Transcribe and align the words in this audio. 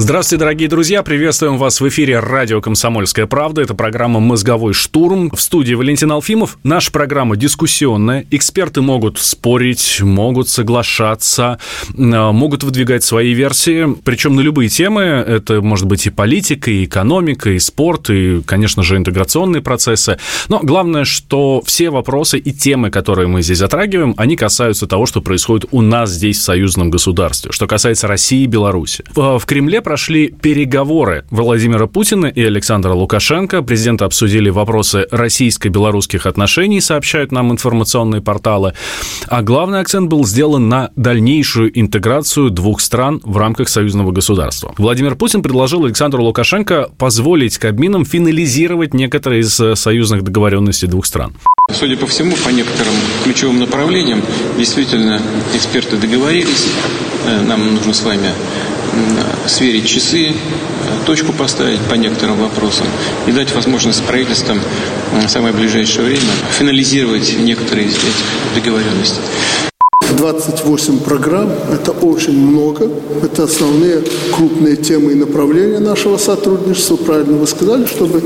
Здравствуйте, 0.00 0.38
дорогие 0.38 0.68
друзья! 0.68 1.02
Приветствуем 1.02 1.58
вас 1.58 1.80
в 1.80 1.88
эфире 1.88 2.20
радио 2.20 2.60
«Комсомольская 2.60 3.26
правда». 3.26 3.62
Это 3.62 3.74
программа 3.74 4.20
«Мозговой 4.20 4.72
штурм». 4.72 5.28
В 5.34 5.40
студии 5.40 5.74
Валентин 5.74 6.12
Алфимов. 6.12 6.56
Наша 6.62 6.92
программа 6.92 7.36
дискуссионная. 7.36 8.24
Эксперты 8.30 8.80
могут 8.80 9.18
спорить, 9.18 10.00
могут 10.00 10.48
соглашаться, 10.48 11.58
а, 11.98 12.30
могут 12.30 12.62
выдвигать 12.62 13.02
свои 13.02 13.32
версии, 13.32 13.92
причем 14.04 14.36
на 14.36 14.40
любые 14.40 14.68
темы. 14.68 15.02
Это 15.02 15.60
может 15.60 15.86
быть 15.86 16.06
и 16.06 16.10
политика, 16.10 16.70
и 16.70 16.84
экономика, 16.84 17.50
и 17.50 17.58
спорт, 17.58 18.08
и, 18.08 18.40
конечно 18.46 18.84
же, 18.84 18.96
интеграционные 18.96 19.62
процессы. 19.62 20.20
Но 20.46 20.60
главное, 20.60 21.04
что 21.04 21.60
все 21.66 21.90
вопросы 21.90 22.38
и 22.38 22.52
темы, 22.52 22.90
которые 22.90 23.26
мы 23.26 23.42
здесь 23.42 23.58
затрагиваем, 23.58 24.14
они 24.16 24.36
касаются 24.36 24.86
того, 24.86 25.06
что 25.06 25.20
происходит 25.20 25.66
у 25.72 25.82
нас 25.82 26.10
здесь, 26.10 26.38
в 26.38 26.42
союзном 26.42 26.88
государстве. 26.88 27.50
Что 27.50 27.66
касается 27.66 28.06
России 28.06 28.44
и 28.44 28.46
Беларуси. 28.46 29.02
В 29.16 29.42
Кремле 29.44 29.82
прошли 29.88 30.28
переговоры 30.28 31.24
Владимира 31.30 31.86
Путина 31.86 32.26
и 32.26 32.42
Александра 32.42 32.92
Лукашенко. 32.92 33.62
Президенты 33.62 34.04
обсудили 34.04 34.50
вопросы 34.50 35.06
российско-белорусских 35.10 36.26
отношений, 36.26 36.82
сообщают 36.82 37.32
нам 37.32 37.52
информационные 37.52 38.20
порталы. 38.20 38.74
А 39.28 39.40
главный 39.40 39.80
акцент 39.80 40.10
был 40.10 40.26
сделан 40.26 40.68
на 40.68 40.90
дальнейшую 40.94 41.70
интеграцию 41.80 42.50
двух 42.50 42.82
стран 42.82 43.22
в 43.24 43.38
рамках 43.38 43.70
союзного 43.70 44.12
государства. 44.12 44.74
Владимир 44.76 45.14
Путин 45.14 45.42
предложил 45.42 45.86
Александру 45.86 46.22
Лукашенко 46.22 46.90
позволить 46.98 47.56
Кабминам 47.56 48.04
финализировать 48.04 48.92
некоторые 48.92 49.40
из 49.40 49.58
э, 49.58 49.74
союзных 49.74 50.22
договоренностей 50.22 50.86
двух 50.86 51.06
стран. 51.06 51.32
Судя 51.72 51.96
по 51.96 52.06
всему, 52.06 52.36
по 52.44 52.50
некоторым 52.50 52.92
ключевым 53.24 53.58
направлениям, 53.58 54.20
действительно, 54.58 55.18
эксперты 55.54 55.96
договорились. 55.96 56.66
Э, 57.26 57.40
нам 57.42 57.74
нужно 57.74 57.94
с 57.94 58.02
вами 58.02 58.28
сверить 59.46 59.86
часы, 59.86 60.28
э, 60.28 60.34
точку 61.06 61.32
поставить 61.32 61.80
по 61.80 61.94
некоторым 61.94 62.38
вопросам 62.38 62.86
и 63.26 63.32
дать 63.32 63.54
возможность 63.54 64.04
правительствам 64.04 64.60
в 65.12 65.28
самое 65.28 65.54
ближайшее 65.54 66.06
время 66.06 66.32
финализировать 66.58 67.38
некоторые 67.38 67.88
из 67.88 67.94
этих 67.94 68.54
договоренностей. 68.54 69.20
28 70.18 70.98
программ– 71.00 71.48
это 71.72 71.92
очень 71.92 72.36
много. 72.36 72.90
Это 73.22 73.44
основные 73.44 74.02
крупные 74.36 74.74
темы 74.76 75.12
и 75.12 75.14
направления 75.14 75.78
нашего 75.78 76.16
сотрудничества. 76.16 76.96
Правильно 76.96 77.38
вы 77.38 77.46
сказали, 77.46 77.86
чтобы 77.86 78.22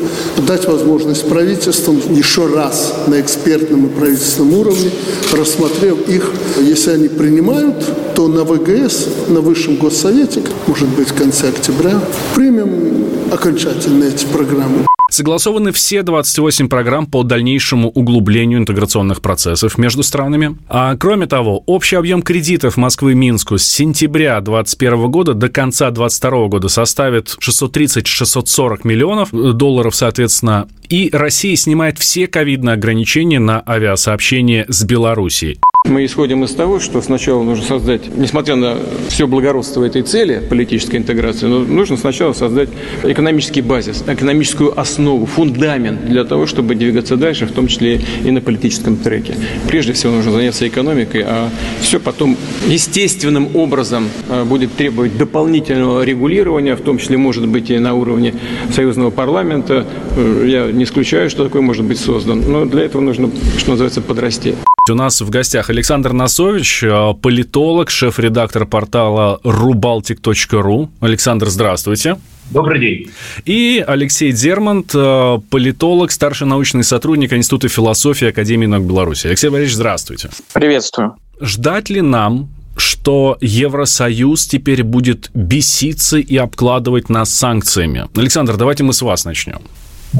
дать 0.46 0.66
возможность 0.66 1.28
правительствам 1.28 2.00
еще 2.10 2.46
раз 2.46 2.94
на 3.06 3.20
экспертном 3.20 3.86
и 3.86 3.88
правительственном 3.90 4.54
уровне, 4.54 4.90
рассмотрев 5.32 6.08
их, 6.08 6.30
если 6.60 6.92
они 6.92 7.08
принимают, 7.08 7.84
то 8.14 8.26
на 8.26 8.44
ВГС, 8.44 9.08
на 9.28 9.40
Высшем 9.40 9.76
Госсовете, 9.76 10.42
может 10.66 10.88
быть, 10.88 11.10
в 11.10 11.14
конце 11.14 11.48
октября, 11.48 12.00
примем 12.34 13.04
окончательно 13.30 14.04
эти 14.04 14.24
программы. 14.26 14.86
Согласованы 15.12 15.72
все 15.72 16.02
28 16.02 16.68
программ 16.68 17.04
по 17.04 17.22
дальнейшему 17.22 17.90
углублению 17.90 18.60
интеграционных 18.60 19.20
процессов 19.20 19.76
между 19.76 20.02
странами. 20.02 20.56
А 20.70 20.96
кроме 20.96 21.26
того, 21.26 21.62
общий 21.66 21.96
объем 21.96 22.22
кредитов 22.22 22.78
Москвы-Минску 22.78 23.58
с 23.58 23.64
сентября 23.64 24.40
2021 24.40 25.10
года 25.10 25.34
до 25.34 25.50
конца 25.50 25.90
2022 25.90 26.48
года 26.48 26.68
составит 26.68 27.36
630-640 27.38 28.80
миллионов 28.84 29.32
долларов, 29.32 29.94
соответственно. 29.94 30.66
И 30.88 31.10
Россия 31.12 31.56
снимает 31.56 31.98
все 31.98 32.26
ковидные 32.26 32.72
ограничения 32.72 33.38
на 33.38 33.62
авиасообщение 33.66 34.64
с 34.70 34.82
Белоруссией. 34.82 35.60
Мы 35.92 36.06
исходим 36.06 36.42
из 36.44 36.54
того, 36.54 36.80
что 36.80 37.02
сначала 37.02 37.42
нужно 37.42 37.66
создать, 37.66 38.02
несмотря 38.16 38.54
на 38.54 38.78
все 39.08 39.26
благородство 39.26 39.84
этой 39.84 40.02
цели, 40.02 40.40
политической 40.48 40.96
интеграции, 40.96 41.46
но 41.46 41.58
нужно 41.58 41.98
сначала 41.98 42.32
создать 42.32 42.68
экономический 43.02 43.60
базис, 43.62 44.04
экономическую 44.06 44.78
основу, 44.80 45.26
фундамент 45.26 46.06
для 46.06 46.24
того, 46.24 46.46
чтобы 46.46 46.76
двигаться 46.76 47.16
дальше, 47.16 47.46
в 47.46 47.52
том 47.52 47.66
числе 47.66 48.00
и 48.24 48.30
на 48.30 48.40
политическом 48.40 48.96
треке. 48.96 49.34
Прежде 49.66 49.92
всего 49.92 50.12
нужно 50.12 50.32
заняться 50.32 50.66
экономикой, 50.66 51.24
а 51.26 51.50
все 51.82 52.00
потом 52.00 52.38
естественным 52.68 53.54
образом 53.54 54.08
а, 54.30 54.44
будет 54.46 54.72
требовать 54.74 55.18
дополнительного 55.18 56.04
регулирования, 56.04 56.74
в 56.74 56.80
том 56.80 56.98
числе, 56.98 57.18
может 57.18 57.46
быть, 57.48 57.70
и 57.70 57.78
на 57.78 57.94
уровне 57.94 58.34
союзного 58.72 59.10
парламента. 59.10 59.84
Э, 60.16 60.44
я 60.46 60.72
не 60.72 60.84
исключаю, 60.84 61.28
что 61.28 61.44
такое 61.44 61.60
может 61.60 61.84
быть 61.84 61.98
создан, 61.98 62.40
но 62.46 62.64
для 62.64 62.84
этого 62.84 63.02
нужно, 63.02 63.30
что 63.58 63.72
называется, 63.72 64.00
подрасти. 64.00 64.54
У 64.90 64.94
нас 64.94 65.20
в 65.20 65.30
гостях 65.30 65.70
Александр 65.70 66.12
Носович, 66.12 66.82
э, 66.82 67.14
политолог, 67.22 67.88
шеф-редактор 67.88 68.66
портала 68.66 69.38
rubaltic.ru. 69.44 70.88
Александр, 70.98 71.50
здравствуйте. 71.50 72.16
Добрый 72.50 72.80
день. 72.80 73.10
И 73.44 73.84
Алексей 73.86 74.32
Дермант, 74.32 74.90
э, 74.92 75.38
политолог, 75.50 76.10
старший 76.10 76.48
научный 76.48 76.82
сотрудник 76.82 77.32
Института 77.32 77.68
философии 77.68 78.26
Академии 78.26 78.66
наук 78.66 78.84
Беларуси. 78.84 79.28
Алексей 79.28 79.50
Борисович, 79.50 79.76
здравствуйте. 79.76 80.30
Приветствую. 80.52 81.14
Ждать 81.40 81.88
ли 81.88 82.00
нам 82.00 82.48
что 82.74 83.36
Евросоюз 83.40 84.46
теперь 84.46 84.82
будет 84.82 85.30
беситься 85.34 86.16
и 86.16 86.36
обкладывать 86.38 87.10
нас 87.10 87.30
санкциями. 87.30 88.08
Александр, 88.16 88.56
давайте 88.56 88.82
мы 88.82 88.94
с 88.94 89.02
вас 89.02 89.26
начнем. 89.26 89.60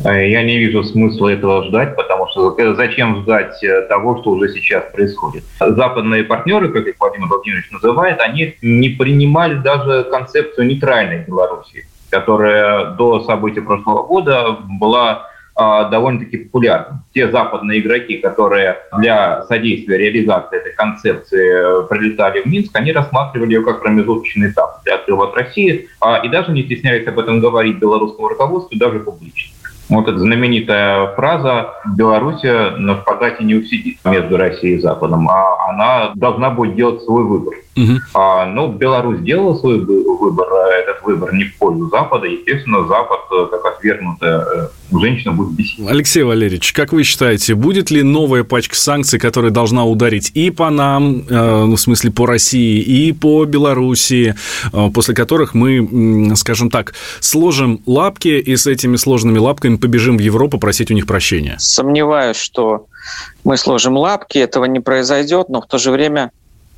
Э, 0.05 0.29
я 0.29 0.43
не 0.43 0.59
вижу 0.59 0.83
смысла 0.83 1.29
этого 1.29 1.65
ждать, 1.65 1.97
потому 1.97 2.27
что 2.29 2.57
зачем 2.75 3.23
ждать 3.23 3.63
э, 3.63 3.83
того, 3.83 4.19
что 4.21 4.31
уже 4.31 4.53
сейчас 4.53 4.85
происходит. 4.93 5.45
Западные 5.61 6.25
партнеры, 6.25 6.69
как 6.69 6.87
их 6.87 6.95
Владимир 6.99 7.29
Владимирович 7.29 7.71
называет, 7.71 8.21
они 8.21 8.55
не 8.63 8.89
принимали 8.91 9.55
даже 9.55 10.05
концепцию 10.05 10.67
нейтральной 10.67 11.25
Беларуси, 11.25 11.87
которая 12.11 12.91
до 12.93 13.21
событий 13.21 13.61
прошлого 13.61 14.07
года 14.07 14.57
была 14.81 15.29
а, 15.55 15.85
довольно-таки 15.91 16.39
популярна. 16.39 17.05
Те 17.13 17.31
западные 17.31 17.81
игроки, 17.81 18.17
которые 18.17 18.79
для 18.99 19.43
содействия 19.43 19.99
реализации 19.99 20.57
этой 20.57 20.73
концепции 20.73 21.87
прилетали 21.89 22.41
в 22.41 22.47
Минск, 22.47 22.75
они 22.75 22.93
рассматривали 22.93 23.55
ее 23.55 23.63
как 23.63 23.83
промежуточный 23.83 24.51
этап 24.51 24.83
для 24.85 24.95
отрыва 24.95 25.29
от 25.29 25.37
России 25.37 25.89
а, 26.01 26.23
и 26.25 26.29
даже 26.29 26.53
не 26.53 26.63
стеснялись 26.63 27.07
об 27.07 27.19
этом 27.19 27.41
говорить 27.41 27.77
белорусскому 27.77 28.29
руководству, 28.29 28.79
даже 28.79 29.01
публично. 29.01 29.53
Вот 29.93 30.09
эта 30.09 30.19
знаменитая 30.19 31.15
фраза 31.15 31.75
«Белоруссия 31.97 32.71
на 32.77 32.97
шпагате 32.97 33.45
не 33.45 33.55
усидит 33.57 33.99
между 34.05 34.39
Россией 34.39 34.77
и 34.77 34.81
Западом, 34.81 35.29
а 35.29 35.69
она 35.69 36.13
должна 36.15 36.51
будет 36.51 36.77
делать 36.77 37.03
свой 37.03 37.25
выбор». 37.25 37.55
Угу. 37.77 37.99
А, 38.15 38.47
ну, 38.47 38.69
Беларусь 38.69 39.21
сделала 39.21 39.55
свой 39.57 39.81
выбор, 39.81 40.47
а 40.51 40.69
этот 40.73 41.03
выбор 41.03 41.35
не 41.35 41.45
в 41.45 41.59
пользу 41.59 41.89
Запада. 41.89 42.27
Естественно, 42.27 42.87
Запад, 42.87 43.21
э, 43.33 43.47
как 43.51 43.65
отвергнутая 43.67 44.41
э, 44.41 44.69
женщина, 45.01 45.33
будет 45.33 45.53
бесить. 45.53 45.81
Алексей 45.87 46.23
Валерьевич, 46.23 46.73
как 46.73 46.93
вы 46.93 47.03
считаете, 47.03 47.55
будет 47.55 47.91
ли 47.91 48.03
новая 48.03 48.45
пачка 48.45 48.77
санкций, 48.77 49.19
которая 49.19 49.51
должна 49.51 49.85
ударить 49.85 50.31
и 50.35 50.51
по 50.51 50.71
нам, 50.71 51.25
э, 51.29 51.65
ну, 51.67 51.77
в 51.77 51.81
смысле, 51.81 52.11
по 52.11 52.27
России, 52.27 52.81
и 52.81 53.13
по 53.13 53.45
Белоруссии, 53.45 54.35
э, 54.73 54.91
после 54.93 55.15
которых 55.15 55.55
мы, 55.55 56.35
скажем 56.37 56.71
так, 56.71 56.95
сложим 57.21 57.81
лапки 57.87 58.29
и 58.29 58.57
с 58.57 58.67
этими 58.67 58.97
сложными 58.97 59.39
лапками 59.39 59.77
побежим 59.77 60.17
в 60.17 60.21
Европу 60.21 60.59
просить 60.59 60.91
у 60.91 60.95
них 60.95 61.07
прощения? 61.07 61.57
Сомневаюсь, 61.59 62.37
что 62.37 62.87
мы 63.45 63.57
сложим 63.57 63.97
лапки, 63.97 64.39
этого 64.39 64.65
не 64.67 64.81
произойдет, 64.81 65.49
но 65.49 65.61
в 65.61 65.67
то 65.67 65.79
же 65.79 65.91
время 65.91 66.31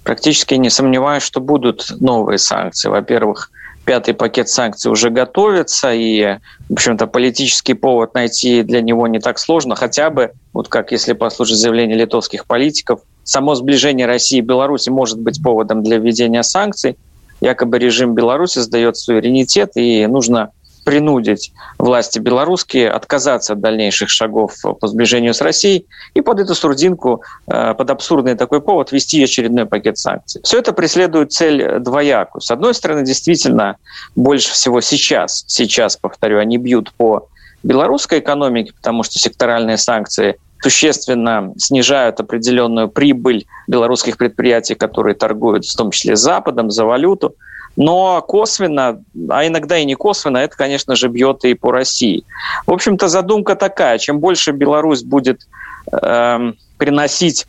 практически 0.05 0.55
не 0.55 0.71
сомневаюсь, 0.71 1.23
что 1.23 1.41
будут 1.41 1.93
новые 2.01 2.39
санкции. 2.39 2.89
Во-первых, 2.89 3.51
пятый 3.85 4.15
пакет 4.15 4.49
санкций 4.49 4.91
уже 4.91 5.11
готовится, 5.11 5.93
и, 5.93 6.39
в 6.69 6.73
общем-то, 6.73 7.07
политический 7.07 7.75
повод 7.75 8.15
найти 8.15 8.63
для 8.63 8.81
него 8.81 9.07
не 9.07 9.21
так 9.21 9.39
сложно, 9.39 9.75
хотя 9.77 10.11
бы, 10.11 10.33
вот 10.53 10.69
как 10.69 10.93
если 10.93 11.13
послушать 11.13 11.59
заявление 11.59 11.97
литовских 11.97 12.47
политиков, 12.47 13.01
само 13.25 13.55
сближение 13.55 14.07
России 14.07 14.39
и 14.39 14.43
Беларуси 14.43 14.91
может 14.91 15.19
быть 15.19 15.43
поводом 15.43 15.83
для 15.83 15.99
введения 15.99 16.43
санкций. 16.43 16.97
Якобы 17.41 17.79
режим 17.79 18.15
Беларуси 18.15 18.61
сдает 18.61 18.97
суверенитет, 18.97 19.73
и 19.77 20.07
нужно 20.07 20.51
принудить 20.85 21.53
власти 21.79 22.19
белорусские 22.19 22.91
отказаться 22.91 23.55
от 23.55 23.61
дальнейших 23.61 24.09
шагов 24.11 24.55
по 24.81 24.87
сближению 24.87 25.35
с 25.35 25.41
Россией 25.41 25.87
и 26.15 26.21
под 26.21 26.41
эту 26.41 26.55
сурдинку, 26.55 27.23
э, 27.47 27.75
под 27.75 27.91
абсурдный 27.91 28.35
такой 28.35 28.61
повод 28.61 28.93
ввести 28.93 29.23
очередной 29.23 29.67
пакет 29.67 29.99
санкций. 29.99 30.41
Все 30.45 30.59
это 30.59 30.73
преследует 30.73 31.33
цель 31.33 31.79
двоякую. 31.81 32.43
С 32.43 32.51
одной 32.51 32.75
стороны, 32.75 33.05
действительно, 33.05 33.77
больше 34.15 34.53
всего 34.53 34.81
сейчас, 34.81 35.45
сейчас, 35.47 35.97
повторю, 35.97 36.39
они 36.39 36.59
бьют 36.59 36.93
по 36.93 37.29
белорусской 37.63 38.21
экономики, 38.21 38.73
потому 38.77 39.03
что 39.03 39.19
секторальные 39.19 39.79
санкции 39.79 40.37
существенно 40.63 41.53
снижают 41.59 42.21
определенную 42.21 42.89
прибыль 42.89 43.47
белорусских 43.67 44.17
предприятий, 44.17 44.75
которые 44.75 45.15
торгуют 45.15 45.67
в 45.67 45.77
том 45.77 45.91
числе 45.91 46.17
Западом 46.17 46.71
за 46.71 46.87
валюту. 46.87 47.35
Но 47.77 48.23
косвенно, 48.23 49.03
а 49.29 49.47
иногда 49.47 49.79
и 49.79 49.85
не 49.85 49.95
косвенно, 49.95 50.39
это, 50.39 50.57
конечно 50.57 50.95
же, 50.95 51.09
бьет 51.09 51.45
и 51.45 51.55
по 51.55 51.73
России. 51.73 52.25
В 52.67 52.73
общем-то, 52.73 53.09
задумка 53.09 53.57
такая. 53.57 53.99
Чем 53.99 54.21
больше 54.21 54.53
Беларусь 54.53 55.03
будет 55.03 55.47
э, 55.91 56.53
приносить 56.79 57.47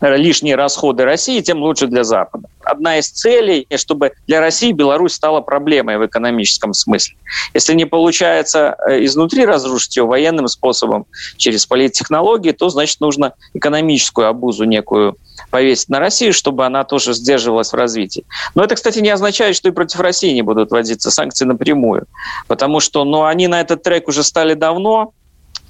лишние 0.00 0.54
расходы 0.54 1.04
России, 1.04 1.40
тем 1.40 1.62
лучше 1.62 1.86
для 1.86 2.04
Запада. 2.04 2.48
Одна 2.64 2.98
из 2.98 3.08
целей, 3.10 3.66
чтобы 3.76 4.12
для 4.26 4.40
России 4.40 4.72
Беларусь 4.72 5.14
стала 5.14 5.40
проблемой 5.40 5.98
в 5.98 6.06
экономическом 6.06 6.74
смысле. 6.74 7.16
Если 7.54 7.74
не 7.74 7.86
получается 7.86 8.76
э, 8.86 9.04
изнутри 9.04 9.44
разрушить 9.46 9.96
ее 9.96 10.04
военным 10.04 10.48
способом 10.48 11.06
через 11.36 11.66
политтехнологии, 11.66 12.52
то, 12.52 12.68
значит, 12.68 13.00
нужно 13.00 13.32
экономическую 13.54 14.28
обузу 14.28 14.64
некую 14.64 15.16
повесить 15.50 15.88
на 15.88 15.98
Россию, 15.98 16.32
чтобы 16.32 16.66
она 16.66 16.84
тоже 16.84 17.14
сдерживалась 17.14 17.72
в 17.72 17.76
развитии. 17.76 18.24
Но 18.54 18.64
это, 18.64 18.74
кстати, 18.74 18.98
не 18.98 19.10
означает, 19.10 19.56
что 19.56 19.68
и 19.68 19.72
против 19.72 20.00
России 20.00 20.32
не 20.32 20.42
будут 20.42 20.70
вводиться 20.70 21.10
санкции 21.10 21.44
напрямую, 21.44 22.06
потому 22.46 22.80
что 22.80 23.04
ну, 23.04 23.24
они 23.24 23.48
на 23.48 23.60
этот 23.60 23.82
трек 23.82 24.08
уже 24.08 24.22
стали 24.22 24.54
давно, 24.54 25.12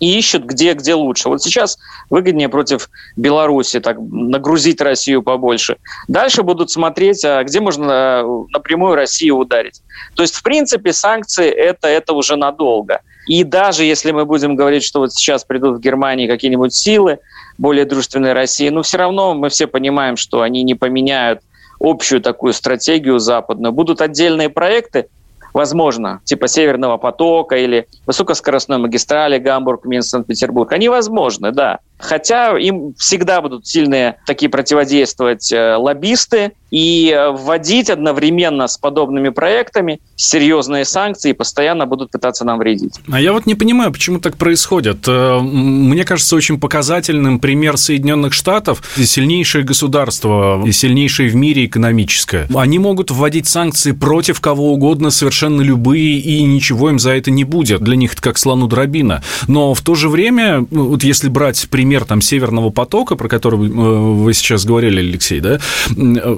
и 0.01 0.19
ищут, 0.19 0.45
где, 0.45 0.75
где 0.75 0.95
лучше. 0.95 1.29
Вот 1.29 1.43
сейчас 1.43 1.79
выгоднее 2.11 2.49
против 2.49 2.91
Беларуси 3.17 3.81
так 3.81 3.99
нагрузить 3.99 4.81
Россию 4.81 5.23
побольше. 5.23 5.77
Дальше 6.07 6.43
будут 6.43 6.71
смотреть, 6.71 7.25
а 7.25 7.43
где 7.45 7.61
можно 7.61 8.23
э, 8.23 8.45
напрямую 8.53 8.95
Россию 8.95 9.37
ударить. 9.37 9.83
То 10.15 10.23
есть, 10.23 10.35
в 10.35 10.43
принципе, 10.43 10.93
санкции 10.93 11.49
это, 11.49 11.89
это 11.89 12.13
уже 12.13 12.37
надолго. 12.37 13.01
И 13.27 13.45
даже 13.45 13.85
если 13.85 14.11
мы 14.11 14.25
будем 14.25 14.57
говорить, 14.57 14.83
что 14.83 15.01
вот 15.01 15.13
сейчас 15.13 15.45
придут 15.45 15.77
в 15.77 15.81
Германии 15.81 16.27
какие-нибудь 16.27 16.75
силы, 16.75 17.19
более 17.59 17.85
дружественной 17.85 18.33
России, 18.33 18.69
но 18.71 18.83
все 18.83 18.99
равно 18.99 19.35
мы 19.35 19.51
все 19.51 19.67
понимаем, 19.67 20.17
что 20.17 20.41
они 20.41 20.63
не 20.63 20.75
поменяют 20.75 21.41
общую 21.81 22.21
такую 22.21 22.53
стратегию 22.55 23.19
западную. 23.19 23.73
Будут 23.73 24.01
отдельные 24.01 24.49
проекты, 24.49 25.09
возможно, 25.53 26.21
типа 26.25 26.49
Северного 26.49 26.97
потока 26.97 27.57
или 27.57 27.89
высокоскоростной 28.07 28.79
магистрали 28.79 29.39
Гамбург, 29.39 29.85
Минск, 29.85 30.11
Санкт-Петербург, 30.11 30.73
они 30.73 30.89
возможны, 30.89 31.53
да. 31.53 31.81
Хотя 31.99 32.57
им 32.59 32.95
всегда 32.97 33.41
будут 33.41 33.67
сильные 33.67 34.17
такие 34.27 34.49
противодействовать 34.49 35.53
э, 35.53 35.77
лоббисты, 35.77 36.53
и 36.71 37.11
э, 37.11 37.31
вводить 37.31 37.89
одновременно 37.89 38.69
с 38.69 38.77
подобными 38.77 39.31
проектами 39.31 40.01
серьезные 40.17 40.85
санкции 40.85 41.33
постоянно 41.33 41.87
будут 41.87 42.11
пытаться 42.11 42.45
нам 42.45 42.59
вредить. 42.59 42.95
А 43.11 43.21
я 43.21 43.33
вот 43.33 43.47
не 43.47 43.55
понимаю, 43.55 43.93
почему 43.93 44.21
так 44.21 44.37
происходит. 44.37 45.07
Э, 45.07 45.39
мне 45.41 46.05
кажется 46.05 46.37
очень 46.37 46.61
показательным 46.61 47.39
пример 47.39 47.77
Соединенных 47.77 48.33
Штатов, 48.33 48.83
сильнейшее 48.97 49.65
государство, 49.65 50.63
сильнейшее 50.71 51.31
в 51.31 51.37
мире 51.37 51.67
экономическое. 51.67 52.47
Они 52.55 52.79
могут 52.79 53.11
вводить 53.11 53.47
санкции 53.47 53.93
против 53.93 54.41
кого 54.41 54.73
угодно, 54.73 55.11
совершенно 55.11 55.63
любые, 55.63 56.19
и 56.19 56.43
ничего 56.43 56.91
им 56.91 56.99
за 56.99 57.13
это 57.13 57.31
не 57.31 57.45
будет. 57.45 57.81
Для 57.81 57.97
них 57.97 58.13
это 58.13 58.23
как 58.23 58.39
слону 58.39 58.67
дробина. 58.67 59.23
Но 59.47 59.73
в 59.73 59.81
то 59.81 59.95
же 59.95 60.09
время, 60.09 60.67
ну, 60.71 60.89
вот 60.89 61.03
если 61.03 61.29
брать 61.29 61.69
пример 61.71 61.88
пример 61.89 62.05
там 62.05 62.21
Северного 62.21 62.69
потока, 62.69 63.17
про 63.17 63.29
который 63.29 63.67
э, 63.67 63.71
вы 63.71 64.35
сейчас 64.35 64.67
говорили, 64.67 65.01
Алексей, 65.01 65.41
да, 65.41 65.59
э, 65.97 66.37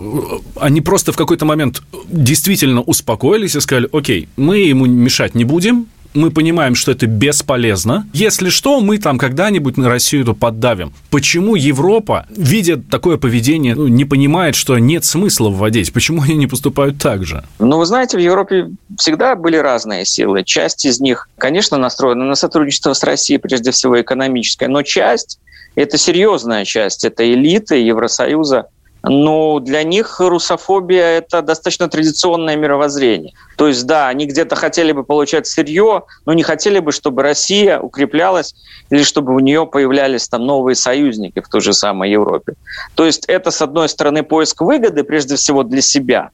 они 0.60 0.80
просто 0.80 1.10
в 1.12 1.16
какой-то 1.16 1.44
момент 1.44 1.82
действительно 2.08 2.82
успокоились 2.82 3.56
и 3.56 3.60
сказали, 3.60 3.88
окей, 3.92 4.28
мы 4.36 4.58
ему 4.58 4.86
мешать 4.86 5.34
не 5.34 5.44
будем, 5.44 5.86
мы 6.14 6.30
понимаем, 6.30 6.74
что 6.74 6.92
это 6.92 7.06
бесполезно. 7.06 8.06
Если 8.12 8.48
что, 8.48 8.80
мы 8.80 8.98
там 8.98 9.18
когда-нибудь 9.18 9.76
на 9.76 9.88
Россию 9.88 10.22
это 10.22 10.32
поддавим. 10.34 10.92
Почему 11.10 11.54
Европа, 11.54 12.26
видя 12.30 12.76
такое 12.76 13.16
поведение, 13.16 13.74
ну, 13.74 13.88
не 13.88 14.04
понимает, 14.04 14.54
что 14.54 14.78
нет 14.78 15.04
смысла 15.04 15.48
вводить? 15.50 15.92
Почему 15.92 16.22
они 16.22 16.34
не 16.34 16.46
поступают 16.46 16.98
так 16.98 17.24
же? 17.24 17.44
Ну, 17.58 17.78
вы 17.78 17.86
знаете, 17.86 18.16
в 18.16 18.20
Европе 18.20 18.70
всегда 18.98 19.34
были 19.36 19.56
разные 19.56 20.04
силы. 20.04 20.44
Часть 20.44 20.84
из 20.84 21.00
них, 21.00 21.28
конечно, 21.38 21.76
настроена 21.76 22.24
на 22.24 22.34
сотрудничество 22.34 22.92
с 22.92 23.02
Россией, 23.04 23.38
прежде 23.38 23.70
всего 23.70 24.00
экономическое, 24.00 24.68
но 24.68 24.82
часть 24.82 25.38
это 25.74 25.96
серьезная 25.98 26.64
часть, 26.64 27.04
это 27.04 27.30
элиты 27.32 27.76
Евросоюза, 27.76 28.66
но 29.02 29.60
для 29.60 29.82
них 29.82 30.20
русофобия– 30.20 31.04
это 31.18 31.42
достаточно 31.42 31.88
традиционное 31.88 32.56
мировоззрение. 32.56 33.32
То 33.56 33.68
есть, 33.68 33.86
да, 33.86 34.08
они 34.08 34.26
где-то 34.26 34.56
хотели 34.56 34.92
бы 34.92 35.04
получать 35.04 35.46
сырье, 35.46 36.02
но 36.26 36.32
не 36.32 36.42
хотели 36.42 36.78
бы, 36.78 36.92
чтобы 36.92 37.22
Россия 37.22 37.80
укреплялась 37.80 38.54
или 38.90 39.02
чтобы 39.02 39.34
у 39.34 39.38
нее 39.40 39.66
появлялись 39.66 40.28
там 40.28 40.44
новые 40.44 40.74
союзники 40.74 41.40
в 41.40 41.48
той 41.48 41.60
же 41.60 41.72
самой 41.72 42.10
Европе. 42.10 42.54
То 42.94 43.06
есть 43.06 43.24
это, 43.26 43.50
с 43.50 43.62
одной 43.62 43.88
стороны, 43.88 44.22
поиск 44.22 44.60
выгоды, 44.60 45.04
прежде 45.04 45.36
всего, 45.36 45.62
для 45.62 45.80
себя. 45.80 46.30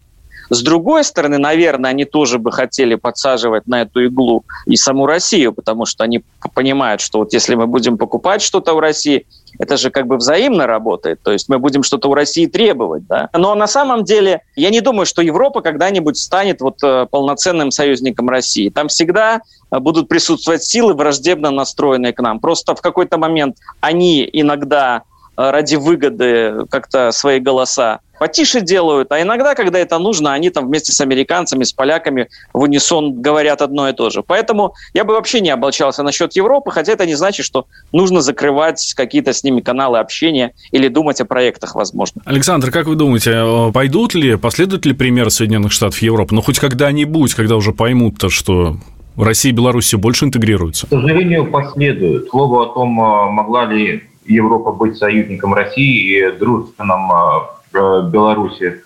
С 0.48 0.62
другой 0.62 1.04
стороны, 1.04 1.38
наверное, 1.38 1.90
они 1.90 2.04
тоже 2.04 2.38
бы 2.38 2.52
хотели 2.52 2.94
подсаживать 2.94 3.66
на 3.66 3.82
эту 3.82 4.04
иглу 4.04 4.44
и 4.66 4.76
саму 4.76 5.06
Россию, 5.06 5.52
потому 5.52 5.86
что 5.86 6.04
они 6.04 6.22
понимают, 6.54 7.00
что 7.00 7.18
вот 7.18 7.32
если 7.32 7.54
мы 7.56 7.66
будем 7.66 7.98
покупать 7.98 8.42
что-то 8.42 8.74
в 8.74 8.78
России, 8.78 9.26
это 9.58 9.76
же 9.76 9.90
как 9.90 10.06
бы 10.06 10.16
взаимно 10.16 10.66
работает, 10.66 11.20
то 11.22 11.32
есть 11.32 11.48
мы 11.48 11.58
будем 11.58 11.82
что-то 11.82 12.08
у 12.08 12.14
России 12.14 12.46
требовать, 12.46 13.06
да. 13.06 13.28
Но 13.32 13.54
на 13.54 13.66
самом 13.66 14.04
деле 14.04 14.42
я 14.54 14.70
не 14.70 14.80
думаю, 14.80 15.06
что 15.06 15.22
Европа 15.22 15.60
когда-нибудь 15.60 16.16
станет 16.16 16.60
вот 16.60 16.82
э, 16.82 17.06
полноценным 17.10 17.70
союзником 17.70 18.28
России. 18.28 18.68
Там 18.68 18.88
всегда 18.88 19.40
э, 19.70 19.78
будут 19.78 20.08
присутствовать 20.08 20.64
силы 20.64 20.94
враждебно 20.94 21.50
настроенные 21.50 22.12
к 22.12 22.20
нам. 22.20 22.40
Просто 22.40 22.74
в 22.74 22.80
какой-то 22.80 23.18
момент 23.18 23.56
они 23.80 24.28
иногда 24.32 25.02
э, 25.36 25.50
ради 25.50 25.76
выгоды 25.76 26.66
как-то 26.70 27.10
свои 27.12 27.40
голоса 27.40 28.00
потише 28.18 28.60
делают, 28.60 29.12
а 29.12 29.20
иногда, 29.20 29.54
когда 29.54 29.78
это 29.78 29.98
нужно, 29.98 30.32
они 30.32 30.50
там 30.50 30.66
вместе 30.66 30.92
с 30.92 31.00
американцами, 31.00 31.64
с 31.64 31.72
поляками 31.72 32.28
в 32.52 32.60
унисон 32.62 33.20
говорят 33.20 33.62
одно 33.62 33.88
и 33.88 33.92
то 33.92 34.10
же. 34.10 34.22
Поэтому 34.22 34.74
я 34.94 35.04
бы 35.04 35.14
вообще 35.14 35.40
не 35.40 35.50
обольщался 35.50 36.02
насчет 36.02 36.34
Европы, 36.34 36.70
хотя 36.70 36.92
это 36.92 37.06
не 37.06 37.14
значит, 37.14 37.44
что 37.46 37.66
нужно 37.92 38.20
закрывать 38.20 38.94
какие-то 38.96 39.32
с 39.32 39.44
ними 39.44 39.60
каналы 39.60 39.98
общения 39.98 40.52
или 40.70 40.88
думать 40.88 41.20
о 41.20 41.24
проектах, 41.24 41.74
возможно. 41.74 42.22
Александр, 42.24 42.70
как 42.70 42.86
вы 42.86 42.94
думаете, 42.94 43.32
э, 43.32 43.72
пойдут 43.72 44.14
ли, 44.14 44.36
последует 44.36 44.86
ли 44.86 44.92
пример 44.92 45.30
Соединенных 45.30 45.72
Штатов 45.72 46.00
Европы? 46.02 46.34
Ну, 46.34 46.42
хоть 46.42 46.58
когда-нибудь, 46.58 47.34
когда 47.34 47.56
уже 47.56 47.72
поймут-то, 47.72 48.30
что 48.30 48.76
Россия 49.16 49.52
и 49.52 49.54
Беларусь 49.54 49.86
все 49.86 49.98
больше 49.98 50.24
интегрируются? 50.24 50.86
К 50.86 50.90
сожалению, 50.90 51.50
последует. 51.50 52.28
Слово 52.30 52.64
о 52.64 52.66
том, 52.74 53.00
э, 53.00 53.30
могла 53.30 53.66
ли 53.66 54.02
Европа 54.26 54.72
быть 54.72 54.96
союзником 54.96 55.54
России 55.54 56.18
и 56.18 56.38
дружественным 56.38 57.10
э, 57.12 57.55
Беларуси 57.76 58.82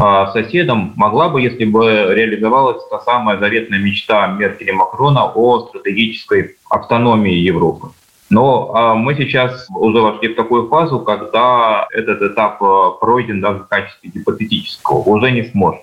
а, 0.00 0.30
соседом, 0.32 0.92
могла 0.96 1.28
бы, 1.28 1.40
если 1.40 1.64
бы 1.64 2.14
реализовалась 2.14 2.82
та 2.90 3.00
самая 3.00 3.38
заветная 3.38 3.78
мечта 3.78 4.26
Меркель 4.28 4.70
и 4.70 4.72
Макрона 4.72 5.26
о 5.26 5.60
стратегической 5.68 6.56
автономии 6.70 7.34
Европы. 7.34 7.88
Но 8.30 8.72
а, 8.74 8.94
мы 8.94 9.14
сейчас 9.14 9.66
уже 9.74 10.00
вошли 10.00 10.28
в 10.28 10.36
такую 10.36 10.68
фазу, 10.68 11.00
когда 11.00 11.86
этот 11.92 12.22
этап 12.22 12.62
а, 12.62 12.90
пройден 12.92 13.40
даже 13.40 13.60
в 13.60 13.68
качестве 13.68 14.10
гипотетического, 14.10 14.98
уже 14.98 15.30
не 15.30 15.44
сможет. 15.44 15.82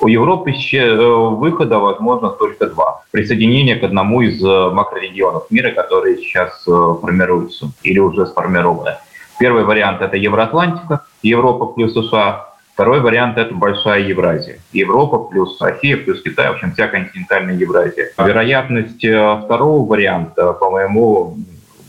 У 0.00 0.08
Европы 0.08 0.50
э, 0.50 0.94
выхода 0.94 1.78
возможно 1.78 2.28
только 2.28 2.66
два. 2.66 3.02
Присоединение 3.12 3.76
к 3.76 3.84
одному 3.84 4.20
из 4.20 4.42
э, 4.44 4.70
макрорегионов 4.70 5.50
мира, 5.50 5.70
которые 5.70 6.18
сейчас 6.18 6.62
э, 6.68 6.94
формируются 7.00 7.70
или 7.82 7.98
уже 7.98 8.26
сформированы. 8.26 8.96
Первый 9.38 9.64
вариант– 9.64 10.00
это 10.02 10.16
Евроатлантика, 10.16 11.05
Европа 11.26 11.66
плюс 11.66 11.92
США. 11.92 12.46
Второй 12.72 13.00
вариант– 13.00 13.38
это 13.38 13.54
Большая 13.54 14.02
Евразия. 14.02 14.58
Европа 14.72 15.18
плюс 15.18 15.60
Россия 15.60 15.96
плюс 15.96 16.22
Китай, 16.22 16.48
в 16.48 16.52
общем, 16.52 16.72
вся 16.72 16.88
континентальная 16.88 17.54
Евразия. 17.54 18.10
Вероятность 18.18 19.02
э, 19.02 19.40
второго 19.44 19.88
варианта, 19.88 20.52
по 20.52 20.70
моему 20.70 21.36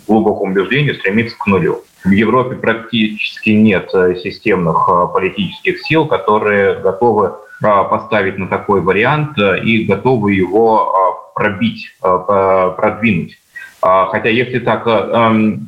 глубокому 0.07 0.53
убеждению, 0.53 0.95
стремится 0.95 1.37
к 1.37 1.45
нулю. 1.45 1.83
В 2.05 2.11
Европе 2.11 2.55
практически 2.55 3.49
нет 3.49 3.89
э, 3.93 4.15
системных 4.15 4.87
э, 4.89 5.13
политических 5.13 5.81
сил, 5.81 6.05
которые 6.05 6.75
готовы 6.75 7.33
поставить 7.59 8.37
на 8.37 8.47
такой 8.47 8.81
вариант 8.81 9.35
и 9.39 9.83
готовы 9.83 10.33
его 10.33 11.31
пробить, 11.33 11.87
продвинуть. 12.01 13.35
А, 13.81 14.05
хотя 14.07 14.29
если 14.29 14.59
так 14.59 14.85
эм, 14.85 15.67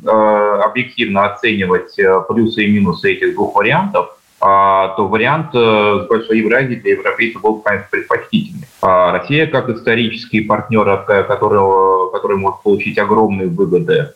объективно 0.70 1.26
оценивать 1.26 1.98
э, 1.98 2.20
плюсы 2.28 2.64
и 2.64 2.70
минусы 2.70 3.12
этих 3.12 3.34
двух 3.34 3.54
вариантов, 3.54 4.16
а, 4.42 4.94
то 4.96 5.06
вариант 5.06 5.50
с 5.52 6.06
Большой 6.08 6.38
Евразией 6.38 6.80
для 6.80 6.92
европейцев 6.92 7.42
был, 7.42 7.60
конечно, 7.60 7.88
предпочтительный. 7.90 8.66
А, 8.80 9.12
Россия, 9.12 9.46
как 9.46 9.68
исторический 9.68 10.40
партнер, 10.40 11.04
который, 11.04 12.10
который 12.12 12.36
может 12.38 12.62
получить 12.62 12.98
огромные 12.98 13.48
выгоды 13.48 14.14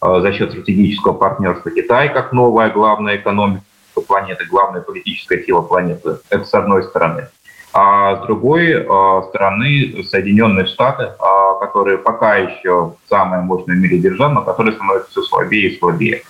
за 0.00 0.32
счет 0.34 0.50
стратегического 0.50 1.14
партнерства 1.14 1.70
Китай, 1.70 2.12
как 2.12 2.32
новая 2.32 2.70
главная 2.70 3.16
экономика 3.16 3.64
планеты, 4.06 4.44
главная 4.44 4.82
политическая 4.82 5.42
сила 5.42 5.62
планеты. 5.62 6.18
Это 6.28 6.44
с 6.44 6.52
одной 6.52 6.82
стороны. 6.82 7.28
А 7.72 8.16
с 8.16 8.26
другой 8.26 8.82
стороны, 9.30 10.04
Соединенные 10.04 10.66
Штаты, 10.66 11.12
которые 11.58 11.98
пока 11.98 12.36
еще 12.36 12.94
самая 13.08 13.42
мощная 13.42 13.76
в 13.76 13.78
мире 13.78 13.98
держава, 13.98 14.32
но 14.32 14.42
которые 14.42 14.74
становятся 14.74 15.10
все 15.10 15.22
слабее 15.22 15.70
и 15.70 15.78
слабее, 15.78 16.22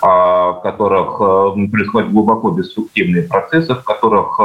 в 0.00 0.60
которых 0.62 1.18
происходят 1.70 2.10
глубоко 2.10 2.50
деструктивные 2.50 3.22
процессы, 3.22 3.74
в 3.74 3.84
которых 3.84 4.40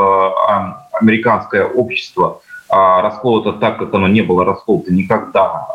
американское 0.93 1.65
общество 1.65 2.41
расколото 2.69 3.53
так, 3.53 3.79
как 3.79 3.93
оно 3.93 4.07
не 4.07 4.21
было 4.21 4.45
расколото 4.45 4.93
никогда 4.93 5.67